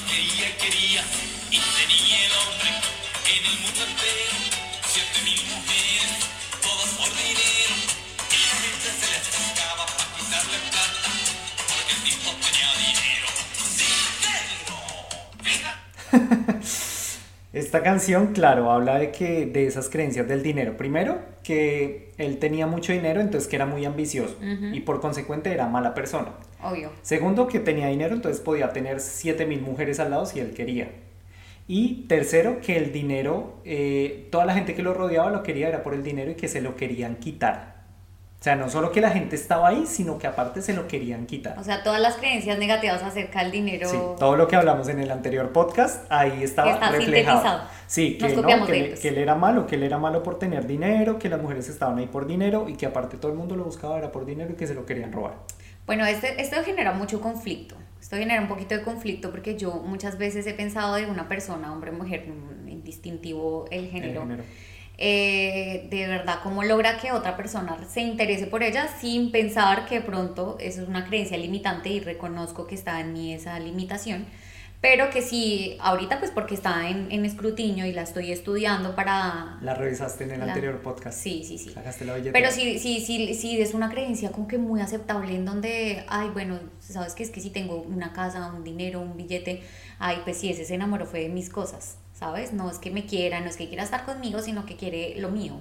[0.10, 1.02] tenía más que ella quería,
[1.52, 2.70] y tenía el hombre
[3.30, 4.38] en el mundo entero,
[4.88, 6.10] siete mil mujeres,
[6.62, 7.76] todas por dinero,
[8.30, 11.10] y la gente se le acercaba para quitarle plata,
[11.70, 13.28] porque el tipo tenía dinero,
[13.78, 14.76] dinero,
[15.44, 15.72] venga.
[17.54, 20.78] Esta canción, claro, habla de que de esas creencias del dinero.
[20.78, 25.68] Primero, que él tenía mucho dinero, entonces que era muy ambicioso y por consecuente era
[25.68, 26.34] mala persona.
[26.62, 26.92] Obvio.
[27.02, 30.90] Segundo, que tenía dinero, entonces podía tener 7000 mujeres al lado si él quería.
[31.68, 35.84] Y tercero, que el dinero, eh, toda la gente que lo rodeaba lo quería era
[35.84, 37.80] por el dinero y que se lo querían quitar.
[38.40, 41.26] O sea, no solo que la gente estaba ahí, sino que aparte se lo querían
[41.26, 41.60] quitar.
[41.60, 43.90] O sea, todas las creencias negativas acerca del dinero...
[43.90, 47.42] Sí, todo lo que hablamos en el anterior podcast, ahí estaba Está reflejado.
[47.42, 47.70] sintetizado.
[47.86, 51.20] Sí, que, no, que, que él era malo, que él era malo por tener dinero,
[51.20, 53.98] que las mujeres estaban ahí por dinero y que aparte todo el mundo lo buscaba
[53.98, 55.34] era por dinero y que se lo querían robar.
[55.90, 57.74] Bueno, este, esto genera mucho conflicto.
[58.00, 61.74] Esto genera un poquito de conflicto porque yo muchas veces he pensado de una persona,
[61.74, 64.22] hombre, mujer, mm, indistintivo el género.
[64.22, 64.44] género.
[65.00, 70.00] eh, de verdad, cómo logra que otra persona se interese por ella sin pensar que
[70.00, 74.28] pronto eso es una creencia limitante y reconozco que está en mí esa limitación.
[74.82, 79.58] Pero que sí, ahorita pues porque está en, en escrutinio y la estoy estudiando para...
[79.62, 81.20] La revisaste en el La- anterior podcast.
[81.20, 81.72] Sí, sí, sí.
[81.72, 82.32] Sacaste la billetera.
[82.32, 86.30] Pero sí, sí, sí, sí, es una creencia como que muy aceptable en donde, ay,
[86.30, 89.62] bueno, sabes que es que si tengo una casa, un dinero, un billete,
[90.00, 92.54] ay, pues sí, ese se enamoró fue de mis cosas, ¿sabes?
[92.54, 95.30] No es que me quiera, no es que quiera estar conmigo, sino que quiere lo
[95.30, 95.56] mío.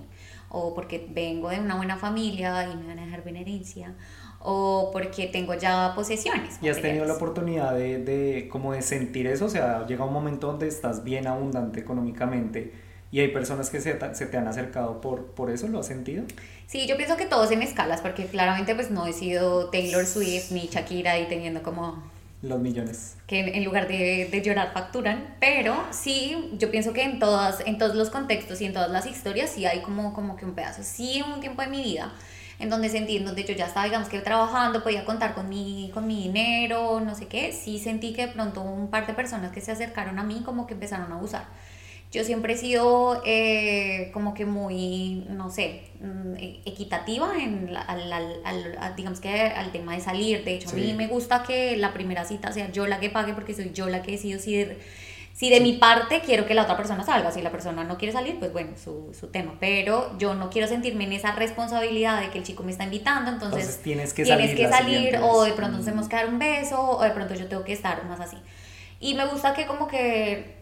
[0.49, 3.95] O porque vengo de una buena familia y me van a dejar buena herencia.
[4.41, 6.59] O porque tengo ya posesiones.
[6.63, 9.47] ¿Y has tenido la oportunidad de, de, como de sentir eso?
[9.47, 12.73] O sea, llega un momento donde estás bien abundante económicamente
[13.11, 16.25] y hay personas que se, se te han acercado por, por eso, ¿lo has sentido?
[16.67, 20.51] Sí, yo pienso que todos en escalas, porque claramente pues no he sido Taylor Swift
[20.51, 23.17] ni Shakira y teniendo como Los millones.
[23.27, 27.61] que en en lugar de, de llorar facturan, pero sí, yo pienso que en, todas,
[27.67, 30.55] en todos los contextos y en todas las historias sí hay como, como que un
[30.55, 32.13] pedazo, sí un tiempo de mi vida
[32.59, 35.91] en donde sentí, en donde yo ya estaba, digamos que trabajando, podía contar con mi,
[35.95, 39.53] con mi dinero, no sé qué, sí sentí que de pronto un par de personas
[39.53, 41.47] que se acercaron a mí como que empezaron a abusar.
[42.11, 47.83] Yo siempre he sido eh, como que muy, no sé, mm, e- equitativa en la-
[47.83, 50.43] al, al- al- a- digamos que al tema de salir.
[50.43, 50.81] De hecho, a Sí.
[50.81, 53.91] mí me gusta que la primera cita sea yo la que pague porque soy yo
[53.91, 54.67] la que decido si
[55.39, 57.31] si de mi parte quiero que la otra persona salga.
[57.31, 59.55] Si la persona no quiere salir, pues bueno, su, su tema.
[59.61, 63.31] Pero yo no quiero sentirme en esa responsabilidad de que el chico me está invitando,
[63.31, 66.27] entonces, Entonces tienes que tienes salir que salir o de pronto nos tenemos que dar
[66.27, 68.37] un beso o de pronto yo tengo que estar más así.
[68.99, 70.57] Y me gusta que como que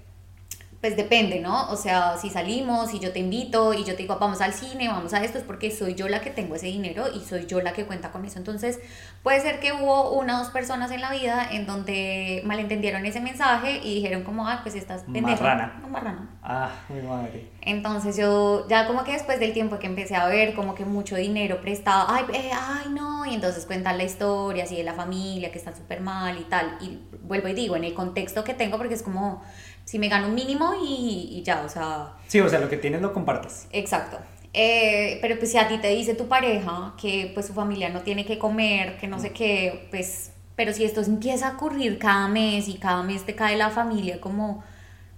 [0.80, 1.70] pues depende, ¿no?
[1.70, 4.88] O sea, si salimos y yo te invito y yo te digo, vamos al cine,
[4.88, 7.60] vamos a esto, es porque soy yo la que tengo ese dinero y soy yo
[7.60, 8.38] la que cuenta con eso.
[8.38, 8.78] Entonces,
[9.22, 13.20] puede ser que hubo una o dos personas en la vida en donde malentendieron ese
[13.20, 15.42] mensaje y dijeron como, ah, pues estás pendeja.
[15.42, 15.78] Marrana.
[15.80, 16.30] No, marrana.
[16.42, 17.50] Ah, mi madre.
[17.62, 21.16] Entonces yo ya como que después del tiempo que empecé a ver como que mucho
[21.16, 25.50] dinero prestado, ay, eh, ay no, y entonces cuentan la historia así de la familia
[25.50, 28.78] que está súper mal y tal, y vuelvo y digo, en el contexto que tengo,
[28.78, 29.42] porque es como
[29.86, 32.76] si me gano un mínimo y, y ya, o sea, Sí, o sea, lo que
[32.76, 33.66] tienes lo compartes.
[33.72, 34.18] exacto.
[34.52, 38.00] Eh, pero pues si a ti te dice tu pareja que pues su familia no
[38.02, 42.28] tiene que comer, que no sé qué, pues, pero si esto empieza a ocurrir cada
[42.28, 44.64] mes y cada mes te cae la familia como,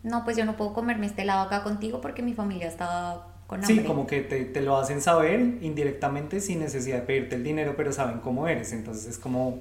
[0.02, 3.60] no, pues yo no puedo comerme este lado acá contigo porque mi familia está con
[3.64, 3.82] hambre.
[3.82, 7.74] Sí, como que te, te lo hacen saber indirectamente sin necesidad de pedirte el dinero,
[7.76, 8.72] pero saben cómo eres.
[8.72, 9.60] Entonces es como,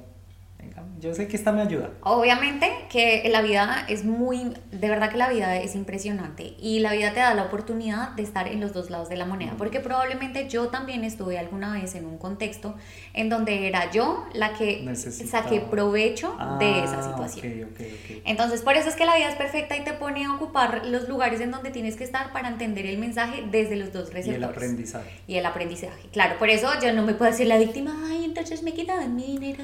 [0.99, 1.91] yo sé que esta me ayuda.
[2.01, 6.93] Obviamente que la vida es muy, de verdad que la vida es impresionante y la
[6.93, 9.79] vida te da la oportunidad de estar en los dos lados de la moneda, porque
[9.79, 12.75] probablemente yo también estuve alguna vez en un contexto
[13.13, 15.43] en donde era yo la que Necesitaba.
[15.43, 17.63] saqué provecho de esa Ah, situación.
[17.63, 18.21] ok, ok, ok.
[18.25, 21.07] Entonces, por eso es que la vida es perfecta y te pone a ocupar los
[21.07, 24.37] lugares en donde tienes que estar para entender el mensaje desde los dos Y receptores.
[24.37, 25.09] el aprendizaje.
[25.27, 26.09] Y el aprendizaje.
[26.11, 29.37] Claro, por eso yo no me puedo decir la víctima, ay, entonces me quitaban mi
[29.37, 29.63] dinero.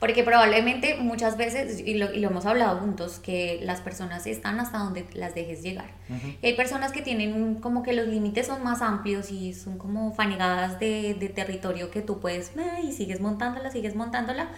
[0.00, 4.58] Porque probablemente muchas veces, y lo, y lo hemos hablado juntos, que las personas están
[4.58, 5.92] hasta donde las dejes llegar.
[6.08, 6.34] Ujú.
[6.42, 10.12] Y hay personas que tienen como que los límites son más amplios y son como
[10.12, 12.50] fanegadas de, de territorio que tú puedes,
[12.82, 14.48] y sigues montándola, sigues montándola.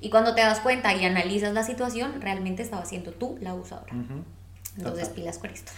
[0.00, 3.94] Y cuando te das cuenta y analizas la situación, realmente estaba siendo tú la abusadora.
[3.94, 4.24] Ujú.
[4.78, 5.14] Entonces, Total.
[5.14, 5.72] pilas con esto.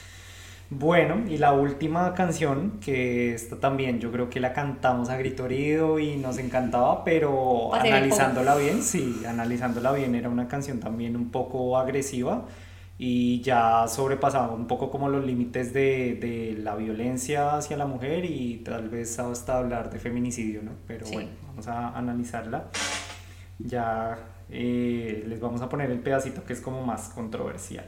[0.73, 5.47] Bueno, y la última canción, que esta también yo creo que la cantamos a grito
[5.47, 11.17] herido y nos encantaba, pero Pasé analizándola bien, sí, analizándola bien, era una canción también
[11.17, 12.47] un poco agresiva
[12.99, 18.25] y ya sobrepasaba un poco como los límites de, de la violencia hacia la mujer
[18.25, 20.73] y tal vez hasta hablar de feminicidio, ¿no?
[20.87, 21.15] Pero Sí.
[21.15, 22.67] bueno, vamos a analizarla.
[23.59, 24.19] Ya
[24.51, 27.87] eh, les vamos a poner el pedacito que es como más controversial.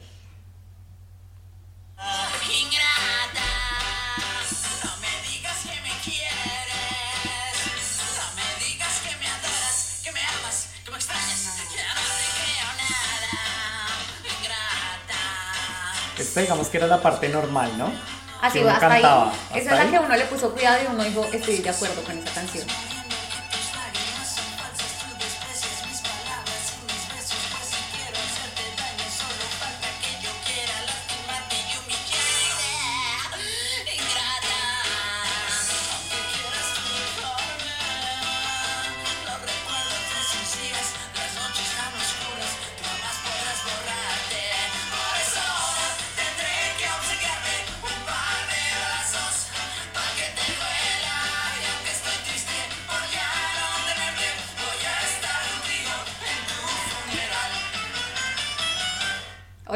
[16.18, 17.92] Esta digamos que era la parte normal, ¿no?
[18.40, 19.30] Así Que va, uno hasta cantaba, ahí.
[19.30, 19.90] hasta Esa es la ahí.
[19.90, 22.66] que uno le puso cuidado y uno dijo, estoy de acuerdo con esa canción.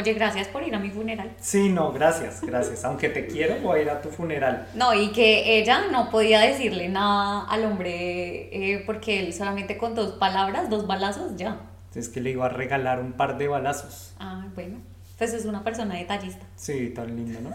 [0.06, 1.32] Oye, gracias por ir a mi funeral.
[1.40, 2.84] Sí, no, gracias, gracias.
[2.84, 4.68] Aunque te quiero, voy a ir a tu funeral.
[4.76, 9.96] No, y que ella no podía decirle nada al hombre eh, porque él solamente con
[9.96, 11.60] dos palabras, dos balazos, ya.
[11.92, 14.14] Es que le iba a regalar un par de balazos.
[14.20, 14.78] Ah, bueno.
[15.18, 16.46] Pues es una persona detallista.
[16.54, 17.50] Sí, tan lindo, ¿no?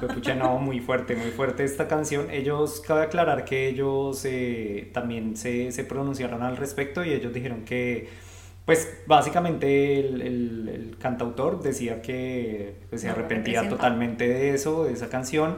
[0.00, 2.32] Pues pucha, no, muy fuerte, muy fuerte esta canción.
[2.32, 7.64] Ellos, cabe aclarar que ellos eh, también se, se pronunciaron al respecto y ellos dijeron
[7.64, 8.08] que,
[8.64, 14.92] pues básicamente el, el- el cantautor decía que pues, se arrepentía totalmente de eso, de
[14.92, 15.56] esa canción,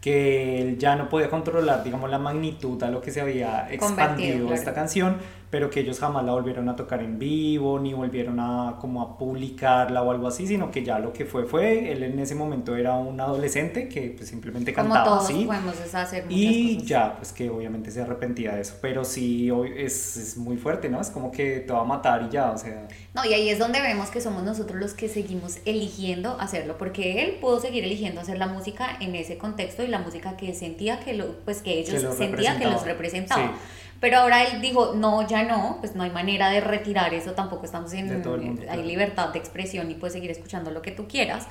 [0.00, 4.48] que él ya no podía controlar, digamos, la magnitud a lo que se había expandido
[4.48, 4.54] claro.
[4.54, 5.18] esta canción,
[5.50, 9.16] pero que ellos jamás la volvieron a tocar en vivo, ni volvieron a como a
[9.18, 12.76] publicarla o algo así, sino que ya lo que fue fue, él en ese momento
[12.76, 15.44] era un adolescente que pues, simplemente Como cantaba todos así.
[15.46, 16.88] podemos hacer Y cosas.
[16.88, 20.88] ya, pues que obviamente se arrepentía de eso, pero sí hoy es, es muy fuerte,
[20.88, 21.00] ¿no?
[21.00, 23.58] Es como que te va a matar y ya, o sea, No, y ahí es
[23.58, 28.20] donde vemos que somos nosotros los que seguimos eligiendo hacerlo, porque él pudo seguir eligiendo
[28.20, 31.78] hacer la música en ese contexto y la música que sentía que lo, pues que
[31.80, 33.48] ellos Que sentían que los representaba.
[33.48, 33.50] Sí.
[34.00, 37.64] Pero ahora él dijo, no, ya no, pues no hay manera de retirar eso, tampoco
[37.64, 38.82] estamos en, mundo, hay claro.
[38.82, 41.46] libertad de expresión y puedes seguir escuchando lo que tú quieras.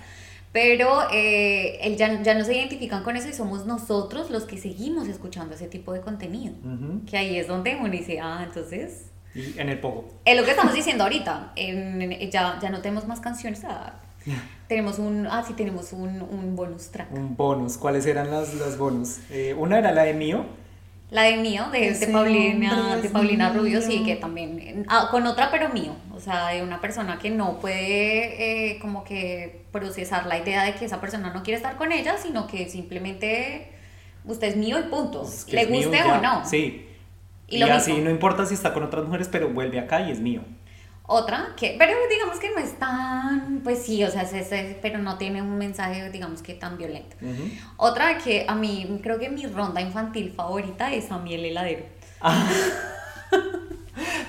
[0.54, 4.58] Pero eh, él ya, ya no se identifican con eso y somos nosotros los que
[4.58, 6.54] seguimos escuchando ese tipo de contenido.
[6.64, 7.06] ujú.
[7.06, 10.06] Que ahí es donde uno dice, ah, entonces y en el poco.
[10.26, 11.52] es lo que estamos diciendo ahorita.
[11.58, 13.64] en- ya, ya no tenemos más canciones.
[13.66, 13.96] ah,
[14.68, 15.28] tenemos un.
[15.28, 17.12] Ah, sí, tenemos un, un bonus track.
[17.14, 19.18] Un bonus, ¿cuáles eran las, las bonus?
[19.30, 20.46] Eh, una era la de mío,
[21.10, 24.86] La de mío, de, de Paulina, de Paulina Rubio, sí, que también.
[24.90, 25.96] ah, con otra, pero mío.
[26.14, 30.76] O sea, de una persona que no puede, eh, como que, procesar la idea de
[30.76, 33.72] que esa persona no quiere estar con ella, sino que simplemente.
[34.26, 35.24] Usted es mío y punto.
[35.50, 36.20] que Le mío guste o ya.
[36.22, 36.46] no.
[36.46, 36.86] Sí.
[37.48, 38.02] Y Y, lo así mismo.
[38.02, 40.42] no importa si está con otras mujeres, pero vuelve acá y es mío.
[41.10, 45.00] Otra que, pero digamos que no es tan, pues sí, o sea, es- es- pero
[45.00, 47.16] no tiene un mensaje, digamos que tan violento.
[47.78, 51.86] Otra que a mí, creo que mi ronda infantil favorita es a mí el heladero.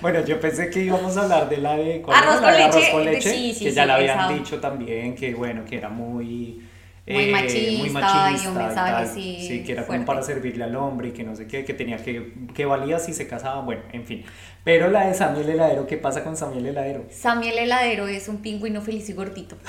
[0.01, 2.26] Bueno, yo pensé que íbamos a hablar de la de, con leche,
[2.64, 4.29] arroz con leche, sí, sí, que ya la habían esa.
[4.29, 6.68] dicho también, que bueno, que era muy...
[7.09, 9.05] Muy eh, machista muy y machista un mensaje tal.
[9.05, 10.05] así Sí, que era fuerte.
[10.05, 12.99] como para servirle al hombre y que no sé qué, que tenía que, que valía
[12.99, 14.25] si se casaba, bueno, en fin.
[14.65, 17.05] Pero la de Samuel Heladero, ¿qué pasa con Samuel Heladero?
[17.11, 19.57] Sammy el heladero es un pingüino feliz y gordito.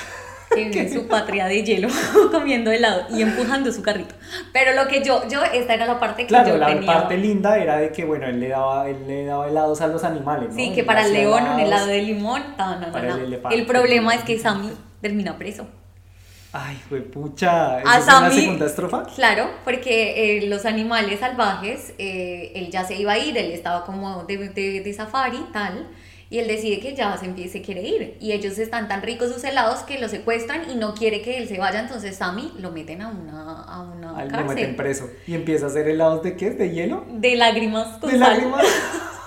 [0.50, 1.90] Que vive en su patria de hielo
[2.32, 4.16] comiendo helado y empujando su carrito.
[4.52, 6.92] Pero lo que yo, yo, esta era la parte que Claro, yo la tenía.
[6.92, 10.04] parte linda era de que, bueno, él le daba, él le daba helados a los
[10.04, 10.56] animales, ¿no?
[10.56, 11.62] Sí, que para el león un helados.
[11.62, 12.42] helado de limón.
[12.58, 13.40] No, no, no, el.
[13.52, 14.72] El problema es que Sammy
[15.04, 15.68] termina preso.
[16.52, 17.80] Ay, fue pucha.
[17.82, 19.04] ¿Eso A es en la segunda estrofa?
[19.16, 23.86] Claro, porque eh, los animales salvajes, eh, él ya se iba a ir, él estaba
[23.86, 25.88] como de, de, de safari y tal,
[26.32, 28.18] y él decide que ya se, se quiere ir.
[28.20, 31.48] Y ellos están tan ricos sus helados que lo secuestran y no quiere que él
[31.48, 34.76] se vaya, entonces Sammy lo meten a una, a una Ay, lo meten cárcel.
[34.76, 35.10] preso.
[35.28, 36.50] Y empieza a hacer helados de qué?
[36.52, 37.06] ¿De hielo?
[37.12, 38.22] De lágrimas con ¿De sal.
[38.32, 38.66] lágrimas?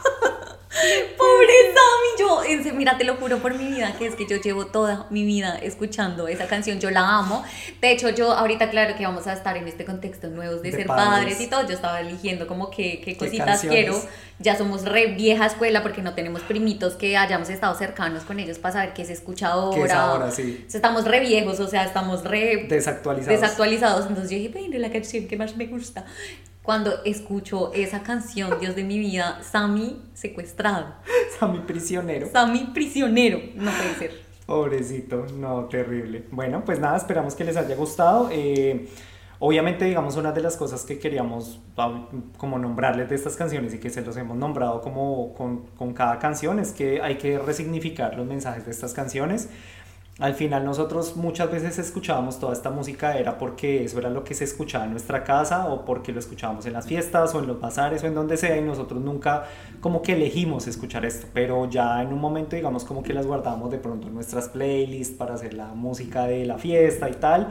[1.16, 4.66] Pobre Sammy, yo, mira, te lo juro por mi vida, que es que yo llevo
[4.66, 7.44] toda mi vida escuchando esa canción, yo la amo.
[7.80, 10.76] De hecho, yo ahorita, claro que vamos a estar en este contexto nuevos de, De
[10.78, 11.06] ser padres.
[11.34, 11.40] padres.
[11.40, 14.00] y todo, yo estaba eligiendo como que qué cositas quiero.
[14.38, 18.58] Ya somos re vieja escuela porque no tenemos primitos que hayamos estado cercanos con ellos
[18.58, 19.76] para saber qué se escucha ahora.
[19.76, 20.64] ¿Qué es ahora, sí?
[20.66, 23.40] O sea, Estamos re viejos, o sea, estamos re Desactualizados.
[23.40, 24.06] desactualizados.
[24.06, 26.04] Entonces yo dije, bueno, la canción que más me gusta.
[26.62, 30.94] Cuando escucho esa canción, Dios de mi vida, Sammy secuestrado,
[31.40, 32.28] Sammy prisionero.
[32.30, 34.12] Sammy prisionero, no puede ser.
[34.46, 36.24] Pobrecito, no, terrible.
[36.30, 38.28] Bueno, pues nada, esperamos que les haya gustado.
[38.30, 38.88] Eh,
[39.40, 41.60] obviamente, digamos, una de las cosas que queríamos
[42.36, 46.20] como nombrarles de estas canciones y que se los hemos nombrado como con, con cada
[46.20, 49.48] canción es que hay que resignificar los mensajes de estas canciones.
[50.18, 54.34] Al final nosotros muchas veces escuchábamos toda esta música era porque eso era lo que
[54.34, 57.58] se escuchaba en nuestra casa o porque lo escuchábamos en las fiestas o en los
[57.58, 59.44] bazares o en donde sea y nosotros nunca
[59.80, 63.70] como que elegimos escuchar esto, pero ya en un momento digamos como que las guardamos
[63.70, 67.48] de pronto en nuestras playlists para hacer la música de la fiesta y tal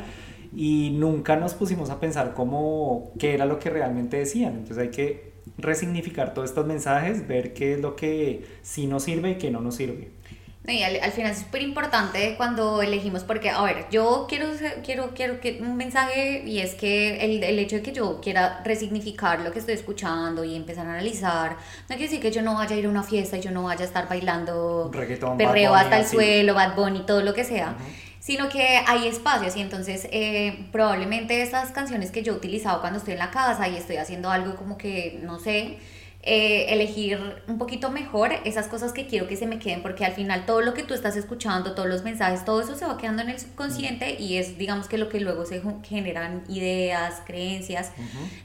[0.55, 4.89] y nunca nos pusimos a pensar cómo qué era lo que realmente decían, entonces hay
[4.89, 9.49] que resignificar todos estos mensajes, ver qué es lo que sí nos sirve y qué
[9.49, 10.20] no nos sirve.
[10.64, 14.45] No, y al, al final es súper importante cuando elegimos, porque, a ver, yo quiero,
[14.84, 18.62] quiero, quiero que un mensaje y es que el, el hecho de que yo quiera
[18.64, 22.53] resignificar lo que estoy escuchando y empezar a analizar, no quiere decir que yo no
[22.53, 25.72] vaya a ir a una fiesta y yo no vaya a estar bailando Reggaetón, perreo
[25.72, 26.16] Bunny, hasta el así.
[26.16, 27.76] suelo, Bad Bunny, todo lo que sea.
[28.20, 32.99] Sino que hay espacios y entonces eh, probablemente estas canciones que yo he utilizado cuando
[32.99, 35.80] estoy en la casa y estoy haciendo algo como que, no sé,
[36.24, 40.13] eh, elegir un poquito mejor esas cosas que quiero que se me queden, porque al
[40.13, 43.24] final todo lo que tú estás escuchando, todos los mensajes, todo eso se va quedando
[43.24, 47.91] en el subconsciente y es, digamos que lo que luego se generan ideas, creencias.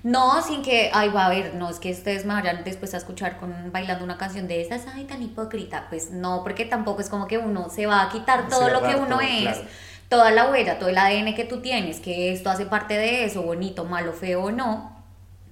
[0.02, 2.96] No, sin que, ay, va a ver, no es que ustedes me vayan después a
[2.96, 5.86] escuchar con bailando una canción de estas, ay, tan hipócrita.
[5.90, 8.94] Pues no, porque tampoco es como que uno se va a quitar todo lo que
[8.94, 9.42] uno todo, es.
[9.42, 9.60] claro.
[10.08, 13.42] Toda la huella, todo el ADN que tú tienes, que esto hace parte de eso,
[13.42, 14.95] bonito, malo, feo o no,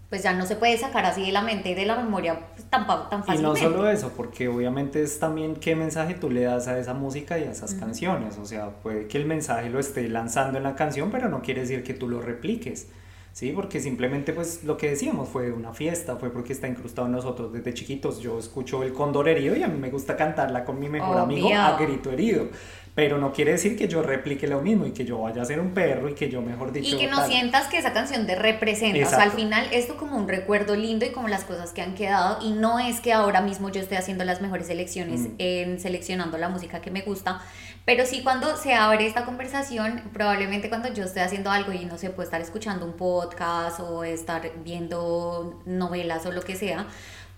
[0.09, 2.65] pues ya no se puede sacar así de la mente y de la memoria pues,
[2.71, 3.61] tan, tan Y no fácilmente.
[3.61, 7.45] solo eso, porque obviamente es también qué mensaje tú le das a esa música y
[7.45, 8.39] a esas canciones.
[8.39, 11.63] O sea, puede que el mensaje lo esté lanzando en la canción, pero no quiere
[11.63, 12.89] decir que tú lo repliques.
[13.33, 17.13] Sí, porque simplemente pues lo que decíamos fue una fiesta, fue porque está incrustado en
[17.15, 18.21] nosotros desde chiquitos.
[18.21, 21.49] Yo escucho el cóndor herido y a mí me gusta cantarla con mi mejor amigo
[21.49, 21.61] Obvio.
[21.61, 22.47] a grito herido.
[22.95, 25.59] Pero no quiere decir que yo replique lo mismo y que yo vaya a ser
[25.59, 26.95] un perro y que yo mejor dicho...
[26.95, 27.29] Y que no tal.
[27.29, 29.05] sientas que esa canción te representa.
[29.05, 31.97] O sea, al final esto como un recuerdo lindo y como las cosas que han
[31.97, 32.39] quedado.
[32.41, 35.35] Y no es que ahora mismo yo esté haciendo las mejores selecciones Mm.
[35.39, 37.41] en seleccionando la música que me gusta.
[37.85, 41.99] Pero sí cuando se abre esta conversación, probablemente cuando yo esté haciendo algo y no
[41.99, 46.87] sé, puedo estar escuchando un podcast o estar viendo novelas o lo que sea,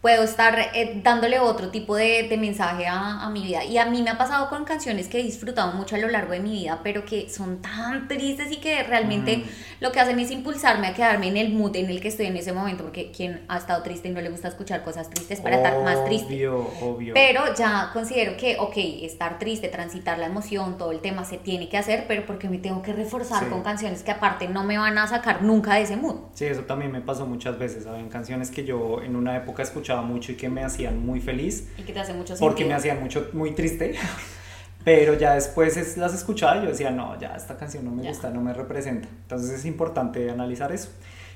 [0.01, 3.65] puedo estar eh, dándole otro tipo de, de mensaje a, a mi vida.
[3.65, 6.33] Y a mí me ha pasado con canciones que he disfrutado mucho a lo largo
[6.33, 9.43] de mi vida, pero que son tan tristes y que realmente Mm.
[9.81, 12.37] lo que hacen es impulsarme a quedarme en el mood en el que estoy en
[12.37, 15.57] ese momento, porque quien ha estado triste y no le gusta escuchar cosas tristes para
[15.57, 16.27] estar más triste.
[16.49, 17.15] Obvio, obvio.
[17.15, 21.69] Pero ya considero que, ok, estar triste, transitar la emoción, todo el tema se tiene
[21.69, 23.51] que hacer, pero porque me tengo que reforzar Sí.
[23.51, 26.17] con canciones que aparte no me van a sacar nunca de ese mood.
[26.35, 27.87] Sí, eso también me pasó muchas veces.
[27.87, 31.69] Habían canciones que yo en una época escuchaba mucho y que me hacían muy feliz
[31.79, 32.69] Y que te hace mucho porque sentido.
[32.71, 33.95] me hacían mucho, muy triste.
[34.85, 38.03] Pero ya después es- las escuchaba y yo decía, no, ya esta canción no me
[38.05, 38.11] Ya.
[38.11, 39.09] gusta, no me representa.
[39.23, 40.89] Entonces es importante analizar eso.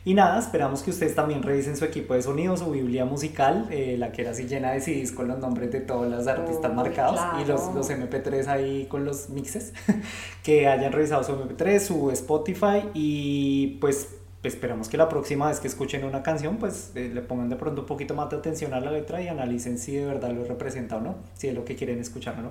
[0.05, 3.97] Y nada, esperamos que ustedes también revisen su equipo de sonido, su biblia musical, eh,
[3.99, 6.77] la que era así llena de CDs con los nombres de todos los artistas Uy,
[6.77, 7.77] marcados y los, claro.
[7.77, 9.75] los MP3 ahí con los mixes,
[10.43, 14.09] que hayan revisado su MP3, su Spotify y pues
[14.49, 17.83] esperamos que la próxima vez que escuchen una canción pues eh, le pongan de pronto
[17.83, 20.97] un poquito más de atención a la letra y analicen si de verdad lo representa
[20.97, 22.51] o no, si es lo que quieren escuchar o no.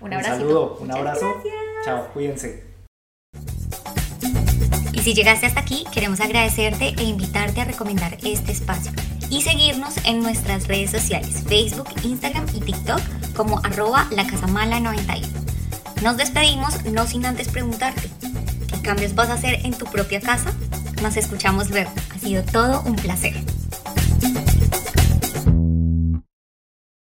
[0.00, 0.36] Un abracito.
[0.36, 1.32] saludo, un Muchas abrazo.
[1.32, 1.54] gracias.
[1.84, 2.74] Chao, cuídense.
[4.92, 8.92] Y si llegaste hasta aquí, queremos agradecerte e invitarte a recomendar este espacio
[9.30, 13.00] y seguirnos en nuestras redes sociales, Facebook, Instagram y TikTok
[13.34, 15.26] como arroba lacasamala91.
[16.02, 18.08] Nos despedimos no sin antes preguntarte,
[18.68, 20.52] ¿qué cambios vas a hacer en tu propia casa?
[21.02, 21.90] Nos escuchamos luego.
[22.14, 23.34] Ha sido todo un placer.